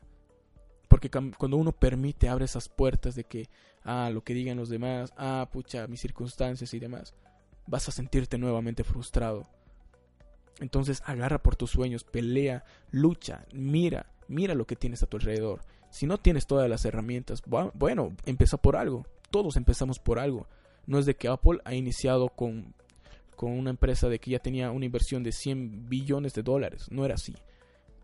Porque 0.88 1.10
cuando 1.10 1.56
uno 1.56 1.72
permite, 1.72 2.28
abre 2.28 2.44
esas 2.44 2.68
puertas 2.68 3.16
de 3.16 3.24
que, 3.24 3.48
ah, 3.82 4.10
lo 4.12 4.22
que 4.22 4.32
digan 4.32 4.56
los 4.56 4.68
demás, 4.68 5.12
ah, 5.16 5.48
pucha, 5.52 5.88
mis 5.88 6.00
circunstancias 6.00 6.72
y 6.72 6.78
demás, 6.78 7.14
vas 7.66 7.88
a 7.88 7.92
sentirte 7.92 8.38
nuevamente 8.38 8.84
frustrado. 8.84 9.46
Entonces 10.60 11.02
agarra 11.06 11.42
por 11.42 11.56
tus 11.56 11.70
sueños, 11.70 12.04
pelea, 12.04 12.64
lucha, 12.90 13.44
mira, 13.52 14.06
mira 14.28 14.54
lo 14.54 14.66
que 14.66 14.76
tienes 14.76 15.02
a 15.02 15.06
tu 15.06 15.16
alrededor. 15.16 15.62
Si 15.90 16.06
no 16.06 16.18
tienes 16.18 16.46
todas 16.46 16.68
las 16.68 16.84
herramientas, 16.84 17.42
bueno, 17.74 18.16
empieza 18.24 18.56
por 18.56 18.76
algo. 18.76 19.06
Todos 19.30 19.56
empezamos 19.56 19.98
por 19.98 20.18
algo. 20.18 20.46
No 20.86 20.98
es 20.98 21.06
de 21.06 21.16
que 21.16 21.28
Apple 21.28 21.60
ha 21.64 21.74
iniciado 21.74 22.28
con, 22.28 22.74
con 23.36 23.52
una 23.52 23.70
empresa 23.70 24.08
de 24.08 24.18
que 24.18 24.32
ya 24.32 24.38
tenía 24.38 24.70
una 24.70 24.86
inversión 24.86 25.22
de 25.22 25.32
100 25.32 25.88
billones 25.88 26.34
de 26.34 26.42
dólares. 26.42 26.86
No 26.90 27.04
era 27.04 27.14
así. 27.14 27.34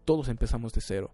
Todos 0.05 0.29
empezamos 0.29 0.73
de 0.73 0.81
cero. 0.81 1.11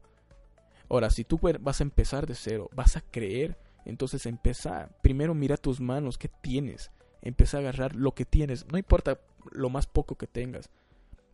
Ahora, 0.89 1.11
si 1.11 1.25
tú 1.25 1.39
vas 1.61 1.81
a 1.81 1.85
empezar 1.85 2.27
de 2.27 2.35
cero, 2.35 2.71
vas 2.75 2.97
a 2.97 3.01
creer, 3.01 3.59
entonces 3.85 4.25
empieza. 4.27 4.89
Primero 5.03 5.35
mira 5.35 5.57
tus 5.57 5.81
manos, 5.81 6.19
¿qué 6.19 6.29
tienes? 6.29 6.91
Empieza 7.27 7.57
a 7.57 7.61
agarrar 7.61 7.97
lo 7.97 8.15
que 8.15 8.25
tienes, 8.25 8.67
no 8.71 8.79
importa 8.79 9.19
lo 9.51 9.69
más 9.69 9.87
poco 9.87 10.15
que 10.15 10.29
tengas. 10.29 10.71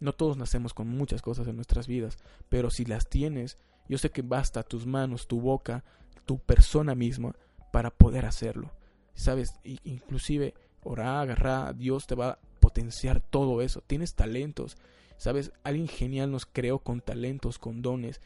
No 0.01 0.15
todos 0.15 0.39
nacemos 0.39 0.73
con 0.73 0.89
muchas 0.89 1.21
cosas 1.21 1.47
en 1.49 1.57
nuestras 1.57 1.87
vidas, 1.87 2.17
pero 2.49 2.71
si 2.71 2.87
las 2.87 3.09
tienes, 3.09 3.59
yo 3.89 3.99
sé 3.99 4.11
que 4.11 4.23
basta 4.23 4.63
tus 4.63 4.87
manos, 4.87 5.27
tu 5.27 5.41
boca, 5.41 5.85
tu 6.25 6.39
persona 6.39 6.95
misma 6.95 7.37
para 7.73 7.91
poder 7.91 8.25
hacerlo. 8.25 8.71
¿Sabes? 9.15 9.61
Inclusive, 9.85 10.55
ora, 10.83 11.21
agarra, 11.21 11.75
Dios 11.75 12.07
te 12.07 12.15
va 12.15 12.31
a 12.31 12.39
potenciar 12.59 13.21
todo 13.21 13.61
eso. 13.61 13.83
Tienes 13.87 14.15
talentos. 14.15 14.79
¿Sabes? 15.19 15.53
Alguien 15.63 15.89
genial 15.89 16.31
nos 16.31 16.47
creó 16.47 16.79
con 16.79 17.03
talentos, 17.03 17.59
con 17.59 17.83
dones, 17.83 18.23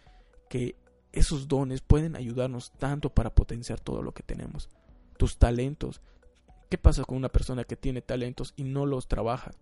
que 0.48 0.76
esos 1.12 1.48
dones 1.48 1.80
pueden 1.80 2.14
ayudarnos 2.14 2.70
tanto 2.78 3.10
para 3.10 3.34
potenciar 3.34 3.80
todo 3.80 4.02
lo 4.02 4.12
que 4.12 4.22
tenemos. 4.22 4.68
Tus 5.16 5.36
talentos. 5.36 6.00
¿Qué 6.68 6.78
pasa 6.78 7.04
con 7.04 7.16
una 7.16 7.28
persona 7.28 7.64
que 7.64 7.76
tiene 7.76 8.02
talentos 8.02 8.52
y 8.56 8.64
no 8.64 8.86
los 8.86 9.06
trabaja? 9.06 9.52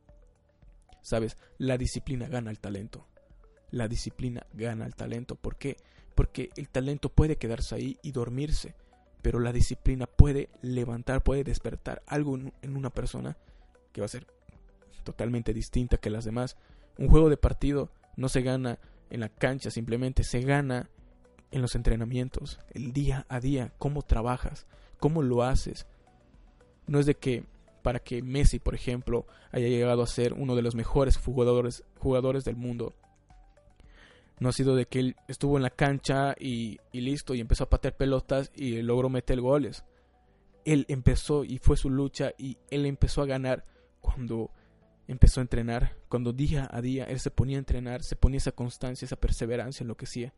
Sabes, 1.02 1.36
la 1.58 1.76
disciplina 1.76 2.28
gana 2.28 2.50
el 2.50 2.60
talento. 2.60 3.06
La 3.70 3.88
disciplina 3.88 4.46
gana 4.54 4.86
el 4.86 4.94
talento. 4.94 5.34
¿Por 5.34 5.56
qué? 5.56 5.76
Porque 6.14 6.50
el 6.56 6.68
talento 6.68 7.10
puede 7.10 7.36
quedarse 7.36 7.74
ahí 7.74 7.98
y 8.02 8.12
dormirse, 8.12 8.74
pero 9.20 9.38
la 9.40 9.52
disciplina 9.52 10.06
puede 10.06 10.48
levantar, 10.62 11.22
puede 11.22 11.44
despertar 11.44 12.02
algo 12.06 12.36
en 12.36 12.76
una 12.76 12.90
persona 12.90 13.36
que 13.92 14.00
va 14.00 14.06
a 14.06 14.08
ser 14.08 14.26
totalmente 15.02 15.52
distinta 15.52 15.98
que 15.98 16.10
las 16.10 16.24
demás. 16.24 16.56
Un 16.96 17.08
juego 17.08 17.28
de 17.28 17.36
partido 17.36 17.90
no 18.16 18.28
se 18.28 18.42
gana 18.42 18.78
en 19.10 19.20
la 19.20 19.28
cancha, 19.28 19.70
simplemente 19.70 20.24
se 20.24 20.40
gana 20.40 20.88
en 21.50 21.62
los 21.62 21.74
entrenamientos, 21.74 22.58
el 22.72 22.92
día 22.92 23.26
a 23.28 23.40
día, 23.40 23.72
cómo 23.78 24.02
trabajas, 24.02 24.66
cómo 24.98 25.22
lo 25.22 25.42
haces. 25.42 25.86
No 26.86 26.98
es 26.98 27.06
de 27.06 27.14
que 27.14 27.44
para 27.82 27.98
que 27.98 28.22
Messi, 28.22 28.58
por 28.58 28.74
ejemplo, 28.74 29.26
haya 29.52 29.68
llegado 29.68 30.02
a 30.02 30.06
ser 30.06 30.32
uno 30.32 30.56
de 30.56 30.62
los 30.62 30.74
mejores 30.74 31.18
jugadores, 31.18 31.84
jugadores 31.98 32.44
del 32.44 32.56
mundo. 32.56 32.94
No 34.40 34.48
ha 34.48 34.52
sido 34.52 34.74
de 34.74 34.86
que 34.86 35.00
él 35.00 35.16
estuvo 35.28 35.58
en 35.58 35.62
la 35.62 35.70
cancha 35.70 36.34
y, 36.40 36.78
y 36.92 37.02
listo 37.02 37.34
y 37.34 37.40
empezó 37.40 37.64
a 37.64 37.70
patear 37.70 37.94
pelotas 37.94 38.50
y 38.54 38.80
logró 38.80 39.10
meter 39.10 39.40
goles. 39.40 39.84
Él 40.64 40.86
empezó 40.88 41.44
y 41.44 41.58
fue 41.58 41.76
su 41.76 41.90
lucha 41.90 42.32
y 42.38 42.56
él 42.70 42.86
empezó 42.86 43.20
a 43.20 43.26
ganar 43.26 43.64
cuando 44.00 44.50
empezó 45.06 45.40
a 45.40 45.42
entrenar, 45.42 45.94
cuando 46.08 46.32
día 46.32 46.68
a 46.72 46.80
día 46.80 47.04
él 47.04 47.20
se 47.20 47.30
ponía 47.30 47.58
a 47.58 47.60
entrenar, 47.60 48.02
se 48.02 48.16
ponía 48.16 48.38
esa 48.38 48.52
constancia, 48.52 49.04
esa 49.04 49.16
perseverancia 49.16 49.84
en 49.84 49.88
lo 49.88 49.96
que 49.96 50.06
hacía. 50.06 50.32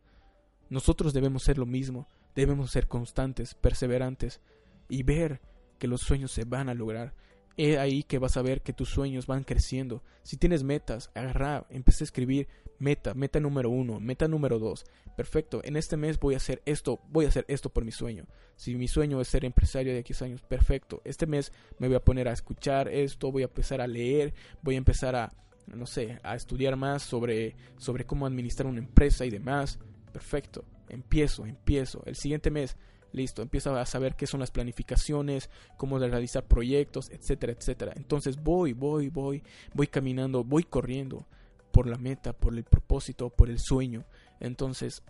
Nosotros 0.69 1.13
debemos 1.13 1.43
ser 1.43 1.57
lo 1.57 1.65
mismo, 1.65 2.07
debemos 2.35 2.71
ser 2.71 2.87
constantes, 2.87 3.55
perseverantes 3.55 4.41
y 4.89 5.03
ver 5.03 5.39
que 5.77 5.87
los 5.87 6.01
sueños 6.01 6.31
se 6.31 6.45
van 6.45 6.69
a 6.69 6.73
lograr. 6.73 7.13
Es 7.55 7.77
ahí 7.77 8.03
que 8.03 8.19
vas 8.19 8.37
a 8.37 8.43
ver 8.43 8.61
que 8.61 8.73
tus 8.73 8.89
sueños 8.89 9.25
van 9.25 9.43
creciendo. 9.43 10.03
Si 10.23 10.37
tienes 10.37 10.63
metas, 10.63 11.09
agarra, 11.15 11.65
empecé 11.69 12.03
a 12.03 12.05
escribir 12.05 12.47
meta, 12.77 13.15
meta 13.15 13.39
número 13.39 13.69
uno, 13.69 13.99
meta 13.99 14.27
número 14.27 14.59
dos. 14.59 14.85
Perfecto, 15.15 15.61
en 15.63 15.75
este 15.75 15.97
mes 15.97 16.19
voy 16.19 16.35
a 16.35 16.37
hacer 16.37 16.61
esto, 16.65 16.99
voy 17.09 17.25
a 17.25 17.29
hacer 17.29 17.45
esto 17.47 17.69
por 17.69 17.83
mi 17.83 17.91
sueño. 17.91 18.25
Si 18.55 18.75
mi 18.75 18.87
sueño 18.87 19.19
es 19.19 19.27
ser 19.27 19.43
empresario 19.43 19.93
de 19.93 19.99
X 19.99 20.21
años, 20.21 20.41
perfecto. 20.43 21.01
Este 21.03 21.25
mes 21.25 21.51
me 21.79 21.87
voy 21.87 21.95
a 21.95 22.03
poner 22.03 22.27
a 22.27 22.33
escuchar 22.33 22.89
esto, 22.89 23.31
voy 23.31 23.41
a 23.41 23.47
empezar 23.47 23.81
a 23.81 23.87
leer, 23.87 24.35
voy 24.61 24.75
a 24.75 24.77
empezar 24.77 25.15
a, 25.15 25.33
no 25.65 25.87
sé, 25.87 26.19
a 26.21 26.35
estudiar 26.35 26.75
más 26.75 27.01
sobre, 27.01 27.55
sobre 27.77 28.05
cómo 28.05 28.27
administrar 28.27 28.67
una 28.67 28.79
empresa 28.79 29.25
y 29.25 29.31
demás 29.31 29.79
perfecto, 30.17 30.65
empiezo, 30.89 31.45
empiezo. 31.45 32.01
El 32.07 32.15
siguiente 32.15 32.49
mes, 32.49 32.75
listo, 33.11 33.41
empiezo 33.41 33.75
a 33.75 33.85
saber 33.85 34.15
qué 34.15 34.27
son 34.27 34.39
las 34.39 34.51
planificaciones, 34.51 35.49
cómo 35.77 35.99
realizar 35.99 36.45
proyectos, 36.45 37.09
etcétera, 37.09 37.53
etcétera. 37.53 37.93
Entonces 37.95 38.41
voy, 38.41 38.73
voy, 38.73 39.09
voy, 39.09 39.43
voy 39.73 39.87
caminando, 39.87 40.43
voy 40.43 40.63
corriendo 40.63 41.25
por 41.71 41.87
la 41.87 41.97
meta, 41.97 42.33
por 42.33 42.55
el 42.55 42.63
propósito, 42.63 43.29
por 43.29 43.49
el 43.49 43.59
sueño. 43.59 44.05
Entonces, 44.39 45.03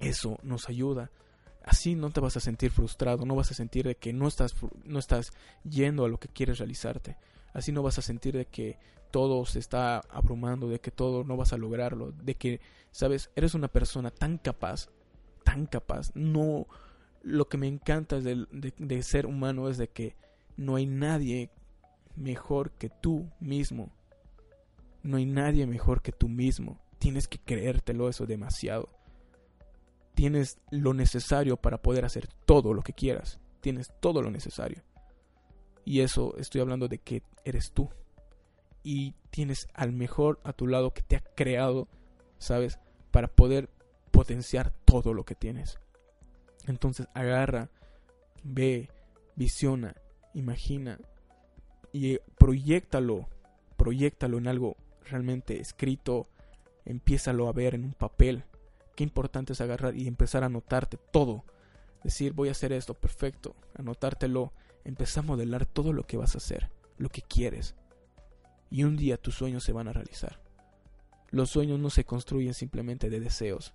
eso 0.00 0.38
nos 0.42 0.68
ayuda. 0.68 1.10
Así 1.64 1.94
no 1.94 2.10
te 2.10 2.20
vas 2.20 2.36
a 2.36 2.40
sentir 2.40 2.72
frustrado, 2.72 3.24
no 3.24 3.36
vas 3.36 3.52
a 3.52 3.54
sentir 3.54 3.86
de 3.86 3.94
que 3.94 4.12
no 4.12 4.26
estás, 4.26 4.54
no 4.84 4.98
estás 4.98 5.30
yendo 5.62 6.04
a 6.04 6.08
lo 6.08 6.18
que 6.18 6.28
quieres 6.28 6.58
realizarte. 6.58 7.16
Así 7.52 7.70
no 7.70 7.82
vas 7.82 7.98
a 7.98 8.02
sentir 8.02 8.36
de 8.36 8.46
que 8.46 8.78
todo 9.12 9.44
se 9.44 9.60
está 9.60 10.00
abrumando, 10.10 10.68
de 10.68 10.80
que 10.80 10.90
todo 10.90 11.22
no 11.22 11.36
vas 11.36 11.52
a 11.52 11.58
lograrlo, 11.58 12.12
de 12.12 12.34
que, 12.34 12.60
sabes, 12.90 13.30
eres 13.36 13.54
una 13.54 13.68
persona 13.68 14.10
tan 14.10 14.38
capaz, 14.38 14.88
tan 15.44 15.66
capaz. 15.66 16.10
No, 16.14 16.66
lo 17.22 17.48
que 17.48 17.58
me 17.58 17.68
encanta 17.68 18.20
de, 18.20 18.46
de 18.50 19.02
ser 19.02 19.26
humano 19.26 19.68
es 19.68 19.78
de 19.78 19.88
que 19.88 20.16
no 20.56 20.76
hay 20.76 20.86
nadie 20.86 21.50
mejor 22.16 22.72
que 22.72 22.88
tú 22.88 23.30
mismo. 23.40 23.90
No 25.02 25.16
hay 25.16 25.26
nadie 25.26 25.66
mejor 25.66 26.02
que 26.02 26.12
tú 26.12 26.28
mismo. 26.28 26.80
Tienes 26.98 27.26
que 27.26 27.38
creértelo 27.38 28.08
eso 28.08 28.26
demasiado. 28.26 28.88
Tienes 30.14 30.58
lo 30.70 30.94
necesario 30.94 31.56
para 31.56 31.82
poder 31.82 32.04
hacer 32.04 32.28
todo 32.44 32.74
lo 32.74 32.82
que 32.82 32.92
quieras. 32.92 33.40
Tienes 33.60 33.92
todo 34.00 34.22
lo 34.22 34.30
necesario. 34.30 34.82
Y 35.84 36.00
eso 36.00 36.36
estoy 36.36 36.60
hablando 36.60 36.86
de 36.88 36.98
que 36.98 37.22
eres 37.44 37.72
tú 37.72 37.88
y 38.84 39.14
tienes 39.30 39.68
al 39.74 39.92
mejor 39.92 40.40
a 40.44 40.52
tu 40.52 40.66
lado 40.66 40.92
que 40.92 41.02
te 41.02 41.16
ha 41.16 41.20
creado, 41.20 41.88
¿sabes? 42.38 42.78
Para 43.10 43.28
poder 43.28 43.68
potenciar 44.10 44.72
todo 44.84 45.14
lo 45.14 45.24
que 45.24 45.34
tienes. 45.34 45.78
Entonces 46.66 47.08
agarra, 47.14 47.70
ve, 48.42 48.88
visiona, 49.36 49.94
imagina 50.34 50.98
y 51.92 52.18
proyectalo, 52.38 53.28
proyectalo 53.76 54.38
en 54.38 54.48
algo 54.48 54.76
realmente 55.04 55.60
escrito, 55.60 56.28
empiézalo 56.84 57.48
a 57.48 57.52
ver 57.52 57.74
en 57.74 57.84
un 57.84 57.94
papel. 57.94 58.44
Qué 58.96 59.04
importante 59.04 59.52
es 59.54 59.60
agarrar 59.60 59.96
y 59.96 60.06
empezar 60.06 60.42
a 60.42 60.46
anotarte 60.46 60.98
todo. 61.12 61.44
Decir, 62.04 62.32
voy 62.32 62.48
a 62.48 62.52
hacer 62.52 62.72
esto, 62.72 62.94
perfecto, 62.94 63.54
anotártelo, 63.74 64.52
empezar 64.84 65.24
a 65.24 65.26
modelar 65.26 65.66
todo 65.66 65.92
lo 65.92 66.04
que 66.04 66.16
vas 66.16 66.34
a 66.34 66.38
hacer, 66.38 66.70
lo 66.98 67.08
que 67.08 67.22
quieres 67.22 67.74
y 68.72 68.84
un 68.84 68.96
día 68.96 69.18
tus 69.18 69.34
sueños 69.34 69.62
se 69.62 69.72
van 69.72 69.86
a 69.86 69.92
realizar. 69.92 70.40
Los 71.30 71.50
sueños 71.50 71.78
no 71.78 71.90
se 71.90 72.04
construyen 72.04 72.54
simplemente 72.54 73.10
de 73.10 73.20
deseos, 73.20 73.74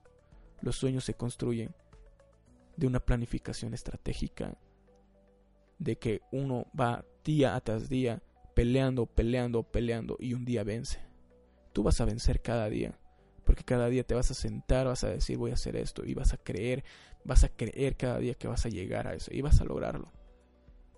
los 0.61 0.75
sueños 0.75 1.05
se 1.05 1.13
construyen 1.13 1.75
de 2.77 2.87
una 2.87 3.01
planificación 3.01 3.73
estratégica, 3.73 4.57
de 5.79 5.97
que 5.97 6.21
uno 6.31 6.67
va 6.79 7.03
día 7.23 7.59
tras 7.59 7.89
día 7.89 8.21
peleando, 8.53 9.05
peleando, 9.05 9.63
peleando 9.63 10.17
y 10.19 10.33
un 10.33 10.45
día 10.45 10.63
vence. 10.63 10.99
Tú 11.73 11.83
vas 11.83 11.99
a 12.01 12.05
vencer 12.05 12.41
cada 12.41 12.69
día, 12.69 12.97
porque 13.43 13.63
cada 13.63 13.89
día 13.89 14.03
te 14.03 14.15
vas 14.15 14.31
a 14.31 14.33
sentar, 14.33 14.87
vas 14.87 15.03
a 15.03 15.09
decir 15.09 15.37
voy 15.37 15.51
a 15.51 15.55
hacer 15.55 15.75
esto 15.75 16.05
y 16.05 16.13
vas 16.13 16.33
a 16.33 16.37
creer, 16.37 16.83
vas 17.23 17.43
a 17.43 17.49
creer 17.49 17.97
cada 17.97 18.19
día 18.19 18.33
que 18.33 18.47
vas 18.47 18.65
a 18.65 18.69
llegar 18.69 19.07
a 19.07 19.13
eso 19.13 19.31
y 19.33 19.41
vas 19.41 19.59
a 19.61 19.65
lograrlo. 19.65 20.11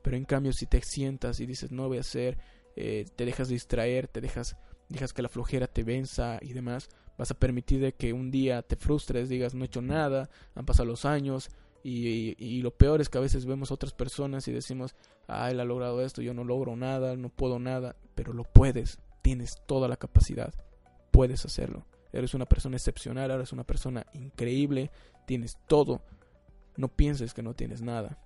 Pero 0.01 0.15
en 0.15 0.25
cambio 0.25 0.53
si 0.53 0.65
te 0.67 0.81
sientas 0.81 1.39
y 1.39 1.45
dices 1.45 1.71
no 1.71 1.87
voy 1.87 1.97
a 1.97 2.01
hacer, 2.01 2.37
eh, 2.75 3.05
te 3.15 3.25
dejas 3.25 3.49
distraer, 3.49 4.07
te 4.07 4.21
dejas, 4.21 4.55
dejas 4.87 5.11
que 5.11 5.21
la 5.21 5.29
flojera 5.29 5.67
te 5.67 5.83
venza 5.83 6.39
y 6.41 6.53
demás, 6.53 6.87
vas 7.17 7.31
a 7.31 7.37
permitir 7.37 7.81
de 7.81 7.93
que 7.93 8.13
un 8.13 8.31
día 8.31 8.61
te 8.61 8.77
frustres, 8.77 9.27
digas 9.27 9.53
no 9.53 9.65
he 9.65 9.67
hecho 9.67 9.81
nada, 9.81 10.29
han 10.55 10.65
pasado 10.65 10.85
los 10.85 11.03
años 11.03 11.49
y, 11.83 12.61
lo 12.61 12.71
peor 12.71 13.01
es 13.01 13.09
que 13.09 13.17
a 13.17 13.21
veces 13.21 13.45
vemos 13.45 13.71
a 13.71 13.73
otras 13.73 13.93
personas 13.93 14.47
y 14.47 14.51
decimos, 14.51 14.95
ah, 15.27 15.49
él 15.49 15.59
ha 15.59 15.65
logrado 15.65 16.01
esto, 16.01 16.21
yo 16.21 16.33
no 16.33 16.43
logro 16.43 16.75
nada, 16.75 17.15
no 17.15 17.29
puedo 17.29 17.59
nada, 17.59 17.95
pero 18.15 18.33
lo 18.33 18.43
puedes, 18.43 18.99
tienes 19.21 19.55
toda 19.65 19.87
la 19.87 19.97
capacidad, 19.97 20.53
puedes 21.11 21.45
hacerlo. 21.45 21.85
Eres 22.11 22.33
una 22.33 22.45
persona 22.45 22.75
excepcional, 22.75 23.31
eres 23.31 23.53
una 23.53 23.63
persona 23.63 24.05
increíble, 24.13 24.91
tienes 25.25 25.57
todo. 25.67 26.01
No 26.75 26.87
pienses 26.87 27.33
que 27.33 27.43
no 27.43 27.53
tienes 27.53 27.81
nada. 27.81 28.17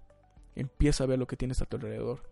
Empieza 0.55 1.03
a 1.03 1.07
ver 1.07 1.19
lo 1.19 1.27
que 1.27 1.35
tienes 1.35 1.61
a 1.61 1.65
tu 1.65 1.77
alrededor. 1.77 2.23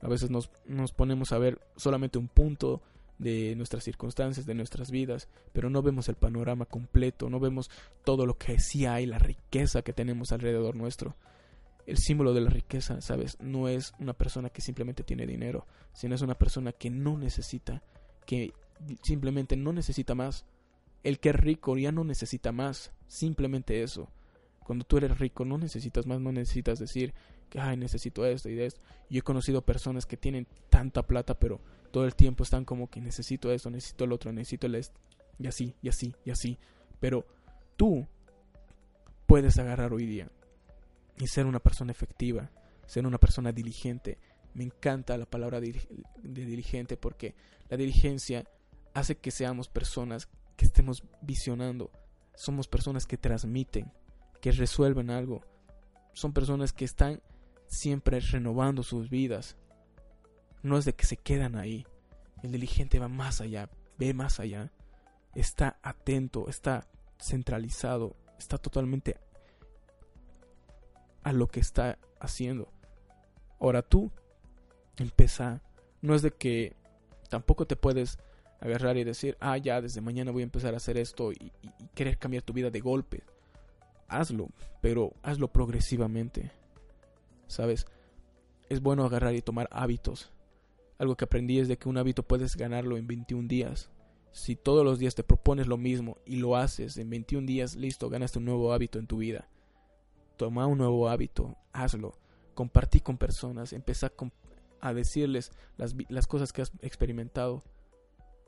A 0.00 0.08
veces 0.08 0.30
nos, 0.30 0.50
nos 0.66 0.92
ponemos 0.92 1.32
a 1.32 1.38
ver 1.38 1.60
solamente 1.76 2.18
un 2.18 2.28
punto 2.28 2.82
de 3.18 3.54
nuestras 3.56 3.84
circunstancias, 3.84 4.46
de 4.46 4.54
nuestras 4.54 4.90
vidas, 4.90 5.28
pero 5.52 5.70
no 5.70 5.82
vemos 5.82 6.08
el 6.08 6.16
panorama 6.16 6.66
completo, 6.66 7.30
no 7.30 7.40
vemos 7.40 7.70
todo 8.04 8.26
lo 8.26 8.36
que 8.36 8.58
sí 8.58 8.86
hay, 8.86 9.06
la 9.06 9.18
riqueza 9.18 9.82
que 9.82 9.92
tenemos 9.92 10.32
alrededor 10.32 10.76
nuestro. 10.76 11.16
El 11.86 11.98
símbolo 11.98 12.34
de 12.34 12.40
la 12.40 12.50
riqueza, 12.50 13.00
¿sabes? 13.00 13.38
No 13.40 13.68
es 13.68 13.94
una 14.00 14.12
persona 14.12 14.50
que 14.50 14.60
simplemente 14.60 15.04
tiene 15.04 15.26
dinero, 15.26 15.66
sino 15.92 16.14
es 16.14 16.22
una 16.22 16.36
persona 16.36 16.72
que 16.72 16.90
no 16.90 17.16
necesita, 17.16 17.82
que 18.26 18.52
simplemente 19.02 19.56
no 19.56 19.72
necesita 19.72 20.14
más. 20.14 20.44
El 21.04 21.20
que 21.20 21.30
es 21.30 21.36
rico 21.36 21.76
ya 21.78 21.92
no 21.92 22.02
necesita 22.02 22.50
más, 22.50 22.92
simplemente 23.06 23.82
eso. 23.82 24.08
Cuando 24.64 24.84
tú 24.84 24.96
eres 24.96 25.16
rico 25.18 25.44
no 25.44 25.58
necesitas 25.58 26.06
más, 26.06 26.20
no 26.20 26.32
necesitas 26.32 26.80
decir 26.80 27.14
que, 27.48 27.60
ay, 27.60 27.76
necesito 27.76 28.26
esto 28.26 28.48
y 28.48 28.56
de 28.56 28.66
esto. 28.66 28.80
Yo 29.08 29.20
he 29.20 29.22
conocido 29.22 29.62
personas 29.64 30.06
que 30.06 30.16
tienen 30.16 30.48
tanta 30.68 31.06
plata, 31.06 31.38
pero 31.38 31.60
todo 31.86 32.04
el 32.04 32.14
tiempo 32.14 32.44
están 32.44 32.64
como 32.64 32.88
que 32.90 33.00
necesito 33.00 33.52
esto, 33.52 33.70
necesito 33.70 34.04
el 34.04 34.12
otro, 34.12 34.32
necesito 34.32 34.66
el 34.66 34.74
esto, 34.76 34.98
y 35.38 35.46
así, 35.46 35.74
y 35.82 35.88
así, 35.88 36.14
y 36.24 36.30
así. 36.30 36.58
Pero 37.00 37.26
tú 37.76 38.06
puedes 39.26 39.58
agarrar 39.58 39.92
hoy 39.92 40.06
día 40.06 40.30
y 41.18 41.26
ser 41.26 41.46
una 41.46 41.60
persona 41.60 41.92
efectiva, 41.92 42.50
ser 42.86 43.06
una 43.06 43.18
persona 43.18 43.52
diligente. 43.52 44.18
Me 44.54 44.64
encanta 44.64 45.18
la 45.18 45.26
palabra 45.26 45.60
de 45.60 45.74
diligente 46.22 46.96
porque 46.96 47.34
la 47.68 47.76
diligencia 47.76 48.48
hace 48.94 49.16
que 49.16 49.30
seamos 49.30 49.68
personas 49.68 50.28
que 50.56 50.64
estemos 50.64 51.04
visionando. 51.20 51.90
Somos 52.34 52.68
personas 52.68 53.06
que 53.06 53.18
transmiten, 53.18 53.92
que 54.40 54.52
resuelven 54.52 55.10
algo. 55.10 55.42
Son 56.14 56.32
personas 56.32 56.72
que 56.72 56.84
están 56.84 57.20
siempre 57.66 58.20
renovando 58.20 58.82
sus 58.82 59.10
vidas. 59.10 59.56
No 60.62 60.78
es 60.78 60.84
de 60.84 60.94
que 60.94 61.06
se 61.06 61.16
quedan 61.16 61.56
ahí. 61.56 61.86
El 62.42 62.52
diligente 62.52 62.98
va 62.98 63.08
más 63.08 63.40
allá, 63.40 63.70
ve 63.98 64.14
más 64.14 64.40
allá. 64.40 64.72
Está 65.34 65.78
atento, 65.82 66.48
está 66.48 66.86
centralizado, 67.18 68.16
está 68.38 68.58
totalmente 68.58 69.18
a 71.22 71.32
lo 71.32 71.48
que 71.48 71.60
está 71.60 71.98
haciendo. 72.20 72.68
Ahora 73.58 73.82
tú 73.82 74.10
empieza. 74.96 75.60
No 76.02 76.14
es 76.14 76.22
de 76.22 76.30
que 76.30 76.76
tampoco 77.28 77.66
te 77.66 77.76
puedes 77.76 78.18
agarrar 78.60 78.96
y 78.96 79.04
decir, 79.04 79.36
ah, 79.40 79.56
ya, 79.56 79.80
desde 79.80 80.00
mañana 80.00 80.30
voy 80.30 80.42
a 80.42 80.44
empezar 80.44 80.74
a 80.74 80.78
hacer 80.78 80.96
esto 80.96 81.32
y, 81.32 81.52
querer 81.94 82.18
cambiar 82.18 82.42
tu 82.42 82.52
vida 82.52 82.70
de 82.70 82.80
golpe. 82.80 83.24
Hazlo, 84.08 84.48
pero 84.80 85.14
hazlo 85.22 85.48
progresivamente. 85.48 86.50
¿Sabes? 87.48 87.86
Es 88.68 88.80
bueno 88.80 89.04
agarrar 89.04 89.34
y 89.34 89.42
tomar 89.42 89.68
hábitos. 89.72 90.30
Algo 90.98 91.16
que 91.16 91.24
aprendí 91.24 91.58
es 91.58 91.68
de 91.68 91.76
que 91.76 91.88
un 91.88 91.98
hábito 91.98 92.22
puedes 92.22 92.56
ganarlo 92.56 92.96
en 92.96 93.06
21 93.06 93.48
días. 93.48 93.90
Si 94.32 94.56
todos 94.56 94.84
los 94.84 94.98
días 94.98 95.14
te 95.14 95.22
propones 95.22 95.66
lo 95.66 95.76
mismo 95.76 96.18
y 96.24 96.36
lo 96.36 96.56
haces 96.56 96.96
en 96.96 97.10
21 97.10 97.46
días, 97.46 97.74
listo, 97.76 98.08
ganaste 98.08 98.38
un 98.38 98.46
nuevo 98.46 98.72
hábito 98.72 98.98
en 98.98 99.06
tu 99.06 99.18
vida. 99.18 99.48
Toma 100.36 100.66
un 100.66 100.78
nuevo 100.78 101.08
hábito, 101.08 101.56
hazlo. 101.72 102.12
Compartí 102.54 103.00
con 103.00 103.18
personas, 103.18 103.72
empezá 103.72 104.12
a, 104.80 104.94
decirles 104.94 105.52
las, 105.76 105.94
las 106.08 106.26
cosas 106.26 106.52
que 106.52 106.62
has 106.62 106.72
experimentado 106.80 107.62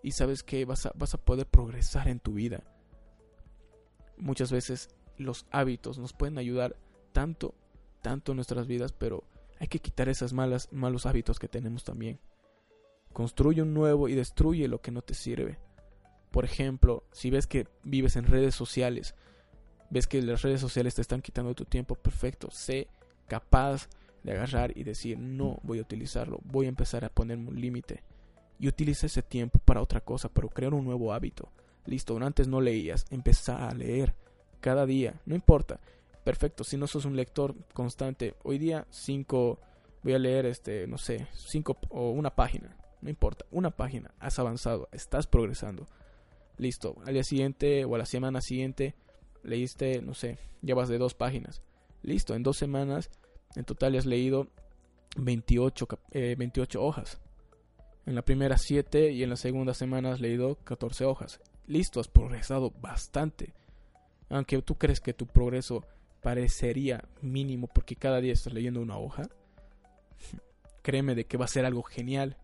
y 0.02 0.12
sabes 0.12 0.42
que 0.42 0.64
vas 0.64 0.86
a, 0.86 0.92
vas 0.94 1.14
a 1.14 1.18
poder 1.18 1.46
progresar 1.46 2.08
en 2.08 2.20
tu 2.20 2.34
vida. 2.34 2.62
Muchas 4.16 4.50
veces 4.50 4.90
los 5.16 5.46
hábitos 5.50 5.98
nos 5.98 6.12
pueden 6.12 6.38
ayudar 6.38 6.76
tanto, 7.12 7.54
tanto 8.02 8.32
en 8.32 8.36
nuestras 8.36 8.66
vidas, 8.66 8.92
pero 8.92 9.24
hay 9.58 9.68
que 9.68 9.80
quitar 9.80 10.08
esos 10.08 10.32
malos 10.32 11.06
hábitos 11.06 11.38
que 11.38 11.48
tenemos 11.48 11.84
también. 11.84 12.18
Construye 13.12 13.62
un 13.62 13.74
nuevo 13.74 14.08
y 14.08 14.14
destruye 14.14 14.68
lo 14.68 14.80
que 14.80 14.90
no 14.90 15.02
te 15.02 15.14
sirve. 15.14 15.58
Por 16.30 16.44
ejemplo, 16.44 17.04
si 17.12 17.30
ves 17.30 17.46
que 17.46 17.66
vives 17.82 18.16
en 18.16 18.26
redes 18.26 18.54
sociales, 18.54 19.14
ves 19.90 20.06
que 20.06 20.22
las 20.22 20.42
redes 20.42 20.60
sociales 20.60 20.94
te 20.94 21.02
están 21.02 21.22
quitando 21.22 21.54
tu 21.54 21.64
tiempo, 21.64 21.94
perfecto, 21.94 22.50
sé 22.50 22.88
capaz 23.26 23.88
de 24.22 24.32
agarrar 24.32 24.76
y 24.76 24.84
decir 24.84 25.18
no 25.18 25.58
voy 25.62 25.78
a 25.78 25.82
utilizarlo, 25.82 26.40
voy 26.44 26.66
a 26.66 26.70
empezar 26.70 27.04
a 27.04 27.08
ponerme 27.08 27.48
un 27.48 27.60
límite 27.60 28.02
y 28.58 28.68
utiliza 28.68 29.06
ese 29.06 29.22
tiempo 29.22 29.58
para 29.64 29.80
otra 29.80 30.00
cosa, 30.00 30.28
para 30.28 30.48
crear 30.48 30.74
un 30.74 30.84
nuevo 30.84 31.12
hábito. 31.12 31.50
Listo, 31.86 32.16
antes 32.18 32.48
no 32.48 32.60
leías, 32.60 33.06
empezá 33.10 33.68
a 33.68 33.74
leer 33.74 34.14
cada 34.60 34.84
día, 34.84 35.20
no 35.24 35.34
importa. 35.34 35.80
Perfecto, 36.24 36.64
si 36.64 36.76
no 36.76 36.86
sos 36.86 37.04
un 37.04 37.16
lector 37.16 37.54
constante, 37.72 38.34
hoy 38.42 38.58
día 38.58 38.86
cinco, 38.90 39.60
voy 40.02 40.12
a 40.12 40.18
leer 40.18 40.46
este, 40.46 40.86
no 40.86 40.98
sé, 40.98 41.26
cinco 41.32 41.78
o 41.88 42.10
una 42.10 42.34
página, 42.34 42.76
no 43.00 43.10
importa, 43.10 43.44
una 43.50 43.70
página, 43.70 44.12
has 44.18 44.38
avanzado, 44.38 44.88
estás 44.92 45.26
progresando. 45.26 45.86
Listo, 46.56 46.96
al 47.06 47.14
día 47.14 47.24
siguiente 47.24 47.84
o 47.84 47.94
a 47.94 47.98
la 47.98 48.06
semana 48.06 48.40
siguiente 48.40 48.94
leíste, 49.42 50.02
no 50.02 50.14
sé, 50.14 50.38
llevas 50.62 50.88
de 50.88 50.98
dos 50.98 51.14
páginas. 51.14 51.62
Listo, 52.02 52.34
en 52.34 52.42
dos 52.42 52.56
semanas 52.56 53.10
en 53.54 53.64
total 53.64 53.96
has 53.96 54.06
leído 54.06 54.48
28, 55.16 55.88
28 56.12 56.78
eh, 56.78 56.82
hojas. 56.82 57.20
En 58.06 58.14
la 58.14 58.22
primera 58.22 58.56
7 58.56 59.12
y 59.12 59.22
en 59.22 59.30
la 59.30 59.36
segunda 59.36 59.74
semana 59.74 60.12
has 60.12 60.20
leído 60.20 60.56
14 60.64 61.04
hojas. 61.04 61.40
Listo, 61.66 62.00
has 62.00 62.08
progresado 62.08 62.70
bastante. 62.70 63.52
Aunque 64.30 64.60
tú 64.62 64.76
crees 64.76 65.00
que 65.00 65.12
tu 65.12 65.26
progreso 65.26 65.84
parecería 66.22 67.04
mínimo 67.20 67.66
porque 67.66 67.96
cada 67.96 68.20
día 68.20 68.32
estás 68.32 68.52
leyendo 68.52 68.80
una 68.80 68.98
hoja, 68.98 69.28
créeme 70.82 71.14
de 71.14 71.26
que 71.26 71.36
va 71.36 71.44
a 71.44 71.48
ser 71.48 71.64
algo 71.64 71.82
genial. 71.82 72.36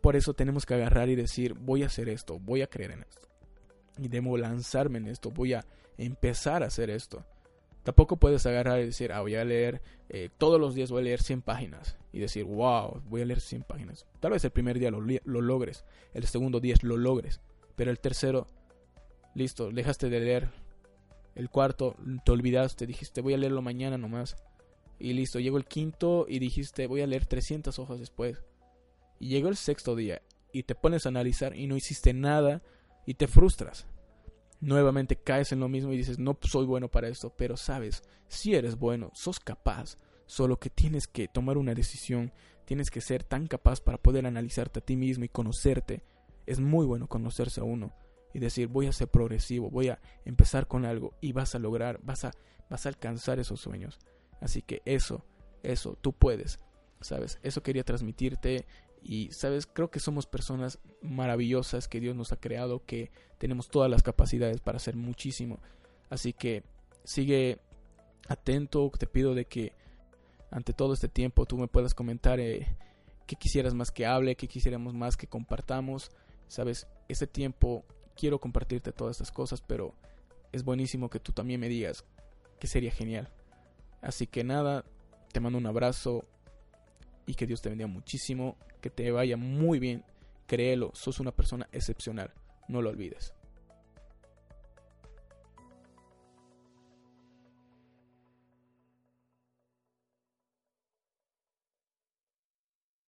Por 0.00 0.16
eso 0.16 0.34
tenemos 0.34 0.64
que 0.66 0.74
agarrar 0.74 1.08
y 1.08 1.14
decir, 1.14 1.54
voy 1.54 1.82
a 1.82 1.86
hacer 1.86 2.08
esto, 2.08 2.38
voy 2.38 2.62
a 2.62 2.66
creer 2.66 2.92
en 2.92 3.02
esto. 3.02 3.28
Y 3.98 4.08
debo 4.08 4.36
lanzarme 4.38 4.98
en 4.98 5.08
esto, 5.08 5.30
voy 5.30 5.54
a 5.54 5.64
empezar 5.98 6.62
a 6.62 6.66
hacer 6.66 6.90
esto. 6.90 7.24
Tampoco 7.82 8.16
puedes 8.16 8.44
agarrar 8.46 8.80
y 8.80 8.86
decir, 8.86 9.12
ah, 9.12 9.20
voy 9.20 9.34
a 9.34 9.44
leer, 9.44 9.80
eh, 10.08 10.28
todos 10.36 10.60
los 10.60 10.74
días 10.74 10.90
voy 10.90 11.00
a 11.00 11.04
leer 11.04 11.22
100 11.22 11.42
páginas. 11.42 11.96
Y 12.12 12.18
decir, 12.18 12.44
wow, 12.44 13.02
voy 13.08 13.22
a 13.22 13.24
leer 13.24 13.40
100 13.40 13.62
páginas. 13.62 14.06
Tal 14.20 14.32
vez 14.32 14.44
el 14.44 14.50
primer 14.50 14.78
día 14.78 14.90
lo, 14.90 15.00
lo 15.00 15.40
logres, 15.40 15.84
el 16.12 16.24
segundo 16.24 16.60
día 16.60 16.74
lo 16.82 16.96
logres. 16.96 17.40
Pero 17.76 17.90
el 17.90 17.98
tercero, 17.98 18.46
listo, 19.34 19.70
dejaste 19.70 20.10
de 20.10 20.20
leer. 20.20 20.50
El 21.34 21.48
cuarto, 21.48 21.96
te 22.24 22.32
olvidaste, 22.32 22.86
dijiste, 22.86 23.20
voy 23.22 23.34
a 23.34 23.38
leerlo 23.38 23.62
mañana 23.62 23.96
nomás. 23.96 24.36
Y 24.98 25.14
listo, 25.14 25.38
llegó 25.38 25.56
el 25.56 25.64
quinto 25.64 26.26
y 26.28 26.38
dijiste, 26.38 26.86
voy 26.86 27.00
a 27.00 27.06
leer 27.06 27.24
300 27.24 27.78
hojas 27.78 27.98
después. 27.98 28.42
Y 29.20 29.28
llegó 29.28 29.48
el 29.48 29.56
sexto 29.56 29.94
día 29.94 30.22
y 30.52 30.64
te 30.64 30.74
pones 30.74 31.06
a 31.06 31.10
analizar 31.10 31.56
y 31.56 31.68
no 31.68 31.76
hiciste 31.76 32.12
nada 32.12 32.62
y 33.06 33.14
te 33.14 33.28
frustras 33.28 33.86
nuevamente 34.60 35.16
caes 35.16 35.52
en 35.52 35.60
lo 35.60 35.68
mismo 35.68 35.92
y 35.92 35.96
dices, 35.96 36.18
no 36.18 36.38
soy 36.42 36.66
bueno 36.66 36.90
para 36.90 37.08
esto, 37.08 37.34
pero 37.36 37.56
sabes, 37.56 38.02
si 38.28 38.54
eres 38.54 38.76
bueno, 38.76 39.10
sos 39.14 39.40
capaz, 39.40 39.96
solo 40.26 40.58
que 40.58 40.70
tienes 40.70 41.06
que 41.06 41.28
tomar 41.28 41.58
una 41.58 41.74
decisión, 41.74 42.32
tienes 42.66 42.90
que 42.90 43.00
ser 43.00 43.24
tan 43.24 43.46
capaz 43.46 43.80
para 43.80 43.98
poder 43.98 44.26
analizarte 44.26 44.78
a 44.78 44.84
ti 44.84 44.96
mismo 44.96 45.24
y 45.24 45.28
conocerte. 45.28 46.04
Es 46.46 46.60
muy 46.60 46.86
bueno 46.86 47.08
conocerse 47.08 47.60
a 47.60 47.64
uno 47.64 47.92
y 48.32 48.38
decir, 48.38 48.68
voy 48.68 48.86
a 48.86 48.92
ser 48.92 49.08
progresivo, 49.08 49.70
voy 49.70 49.88
a 49.88 50.00
empezar 50.24 50.68
con 50.68 50.84
algo 50.84 51.14
y 51.20 51.32
vas 51.32 51.54
a 51.54 51.58
lograr, 51.58 51.98
vas 52.02 52.24
a, 52.24 52.32
vas 52.68 52.86
a 52.86 52.90
alcanzar 52.90 53.40
esos 53.40 53.60
sueños. 53.60 53.98
Así 54.40 54.62
que 54.62 54.82
eso, 54.84 55.24
eso, 55.62 55.98
tú 56.00 56.12
puedes, 56.12 56.60
¿sabes? 57.00 57.38
Eso 57.42 57.62
quería 57.62 57.84
transmitirte 57.84 58.66
y, 59.02 59.30
sabes, 59.32 59.66
creo 59.66 59.90
que 59.90 60.00
somos 60.00 60.26
personas 60.26 60.78
maravillosas 61.02 61.88
que 61.88 62.00
Dios 62.00 62.14
nos 62.14 62.32
ha 62.32 62.36
creado, 62.36 62.84
que 62.84 63.10
tenemos 63.38 63.68
todas 63.68 63.90
las 63.90 64.02
capacidades 64.02 64.60
para 64.60 64.76
hacer 64.76 64.96
muchísimo. 64.96 65.58
Así 66.10 66.32
que 66.32 66.64
sigue 67.04 67.58
atento, 68.28 68.90
te 68.98 69.06
pido 69.06 69.34
de 69.34 69.46
que 69.46 69.72
ante 70.50 70.72
todo 70.72 70.92
este 70.92 71.08
tiempo 71.08 71.46
tú 71.46 71.56
me 71.56 71.68
puedas 71.68 71.94
comentar 71.94 72.40
eh, 72.40 72.66
qué 73.26 73.36
quisieras 73.36 73.74
más 73.74 73.90
que 73.90 74.06
hable, 74.06 74.36
qué 74.36 74.48
quisiéramos 74.48 74.94
más 74.94 75.16
que 75.16 75.26
compartamos. 75.26 76.10
Sabes, 76.48 76.86
este 77.08 77.26
tiempo 77.26 77.84
quiero 78.16 78.40
compartirte 78.40 78.92
todas 78.92 79.16
estas 79.16 79.30
cosas, 79.30 79.62
pero 79.62 79.94
es 80.52 80.64
buenísimo 80.64 81.08
que 81.08 81.20
tú 81.20 81.32
también 81.32 81.60
me 81.60 81.68
digas 81.68 82.04
que 82.58 82.66
sería 82.66 82.90
genial. 82.90 83.28
Así 84.02 84.26
que 84.26 84.44
nada, 84.44 84.84
te 85.32 85.40
mando 85.40 85.58
un 85.58 85.66
abrazo 85.66 86.24
y 87.30 87.34
que 87.34 87.46
Dios 87.46 87.62
te 87.62 87.68
bendiga 87.68 87.86
muchísimo, 87.86 88.56
que 88.80 88.90
te 88.90 89.08
vaya 89.12 89.36
muy 89.36 89.78
bien. 89.78 90.04
Créelo, 90.48 90.90
sos 90.94 91.20
una 91.20 91.30
persona 91.30 91.68
excepcional, 91.70 92.32
no 92.66 92.82
lo 92.82 92.90
olvides. 92.90 93.34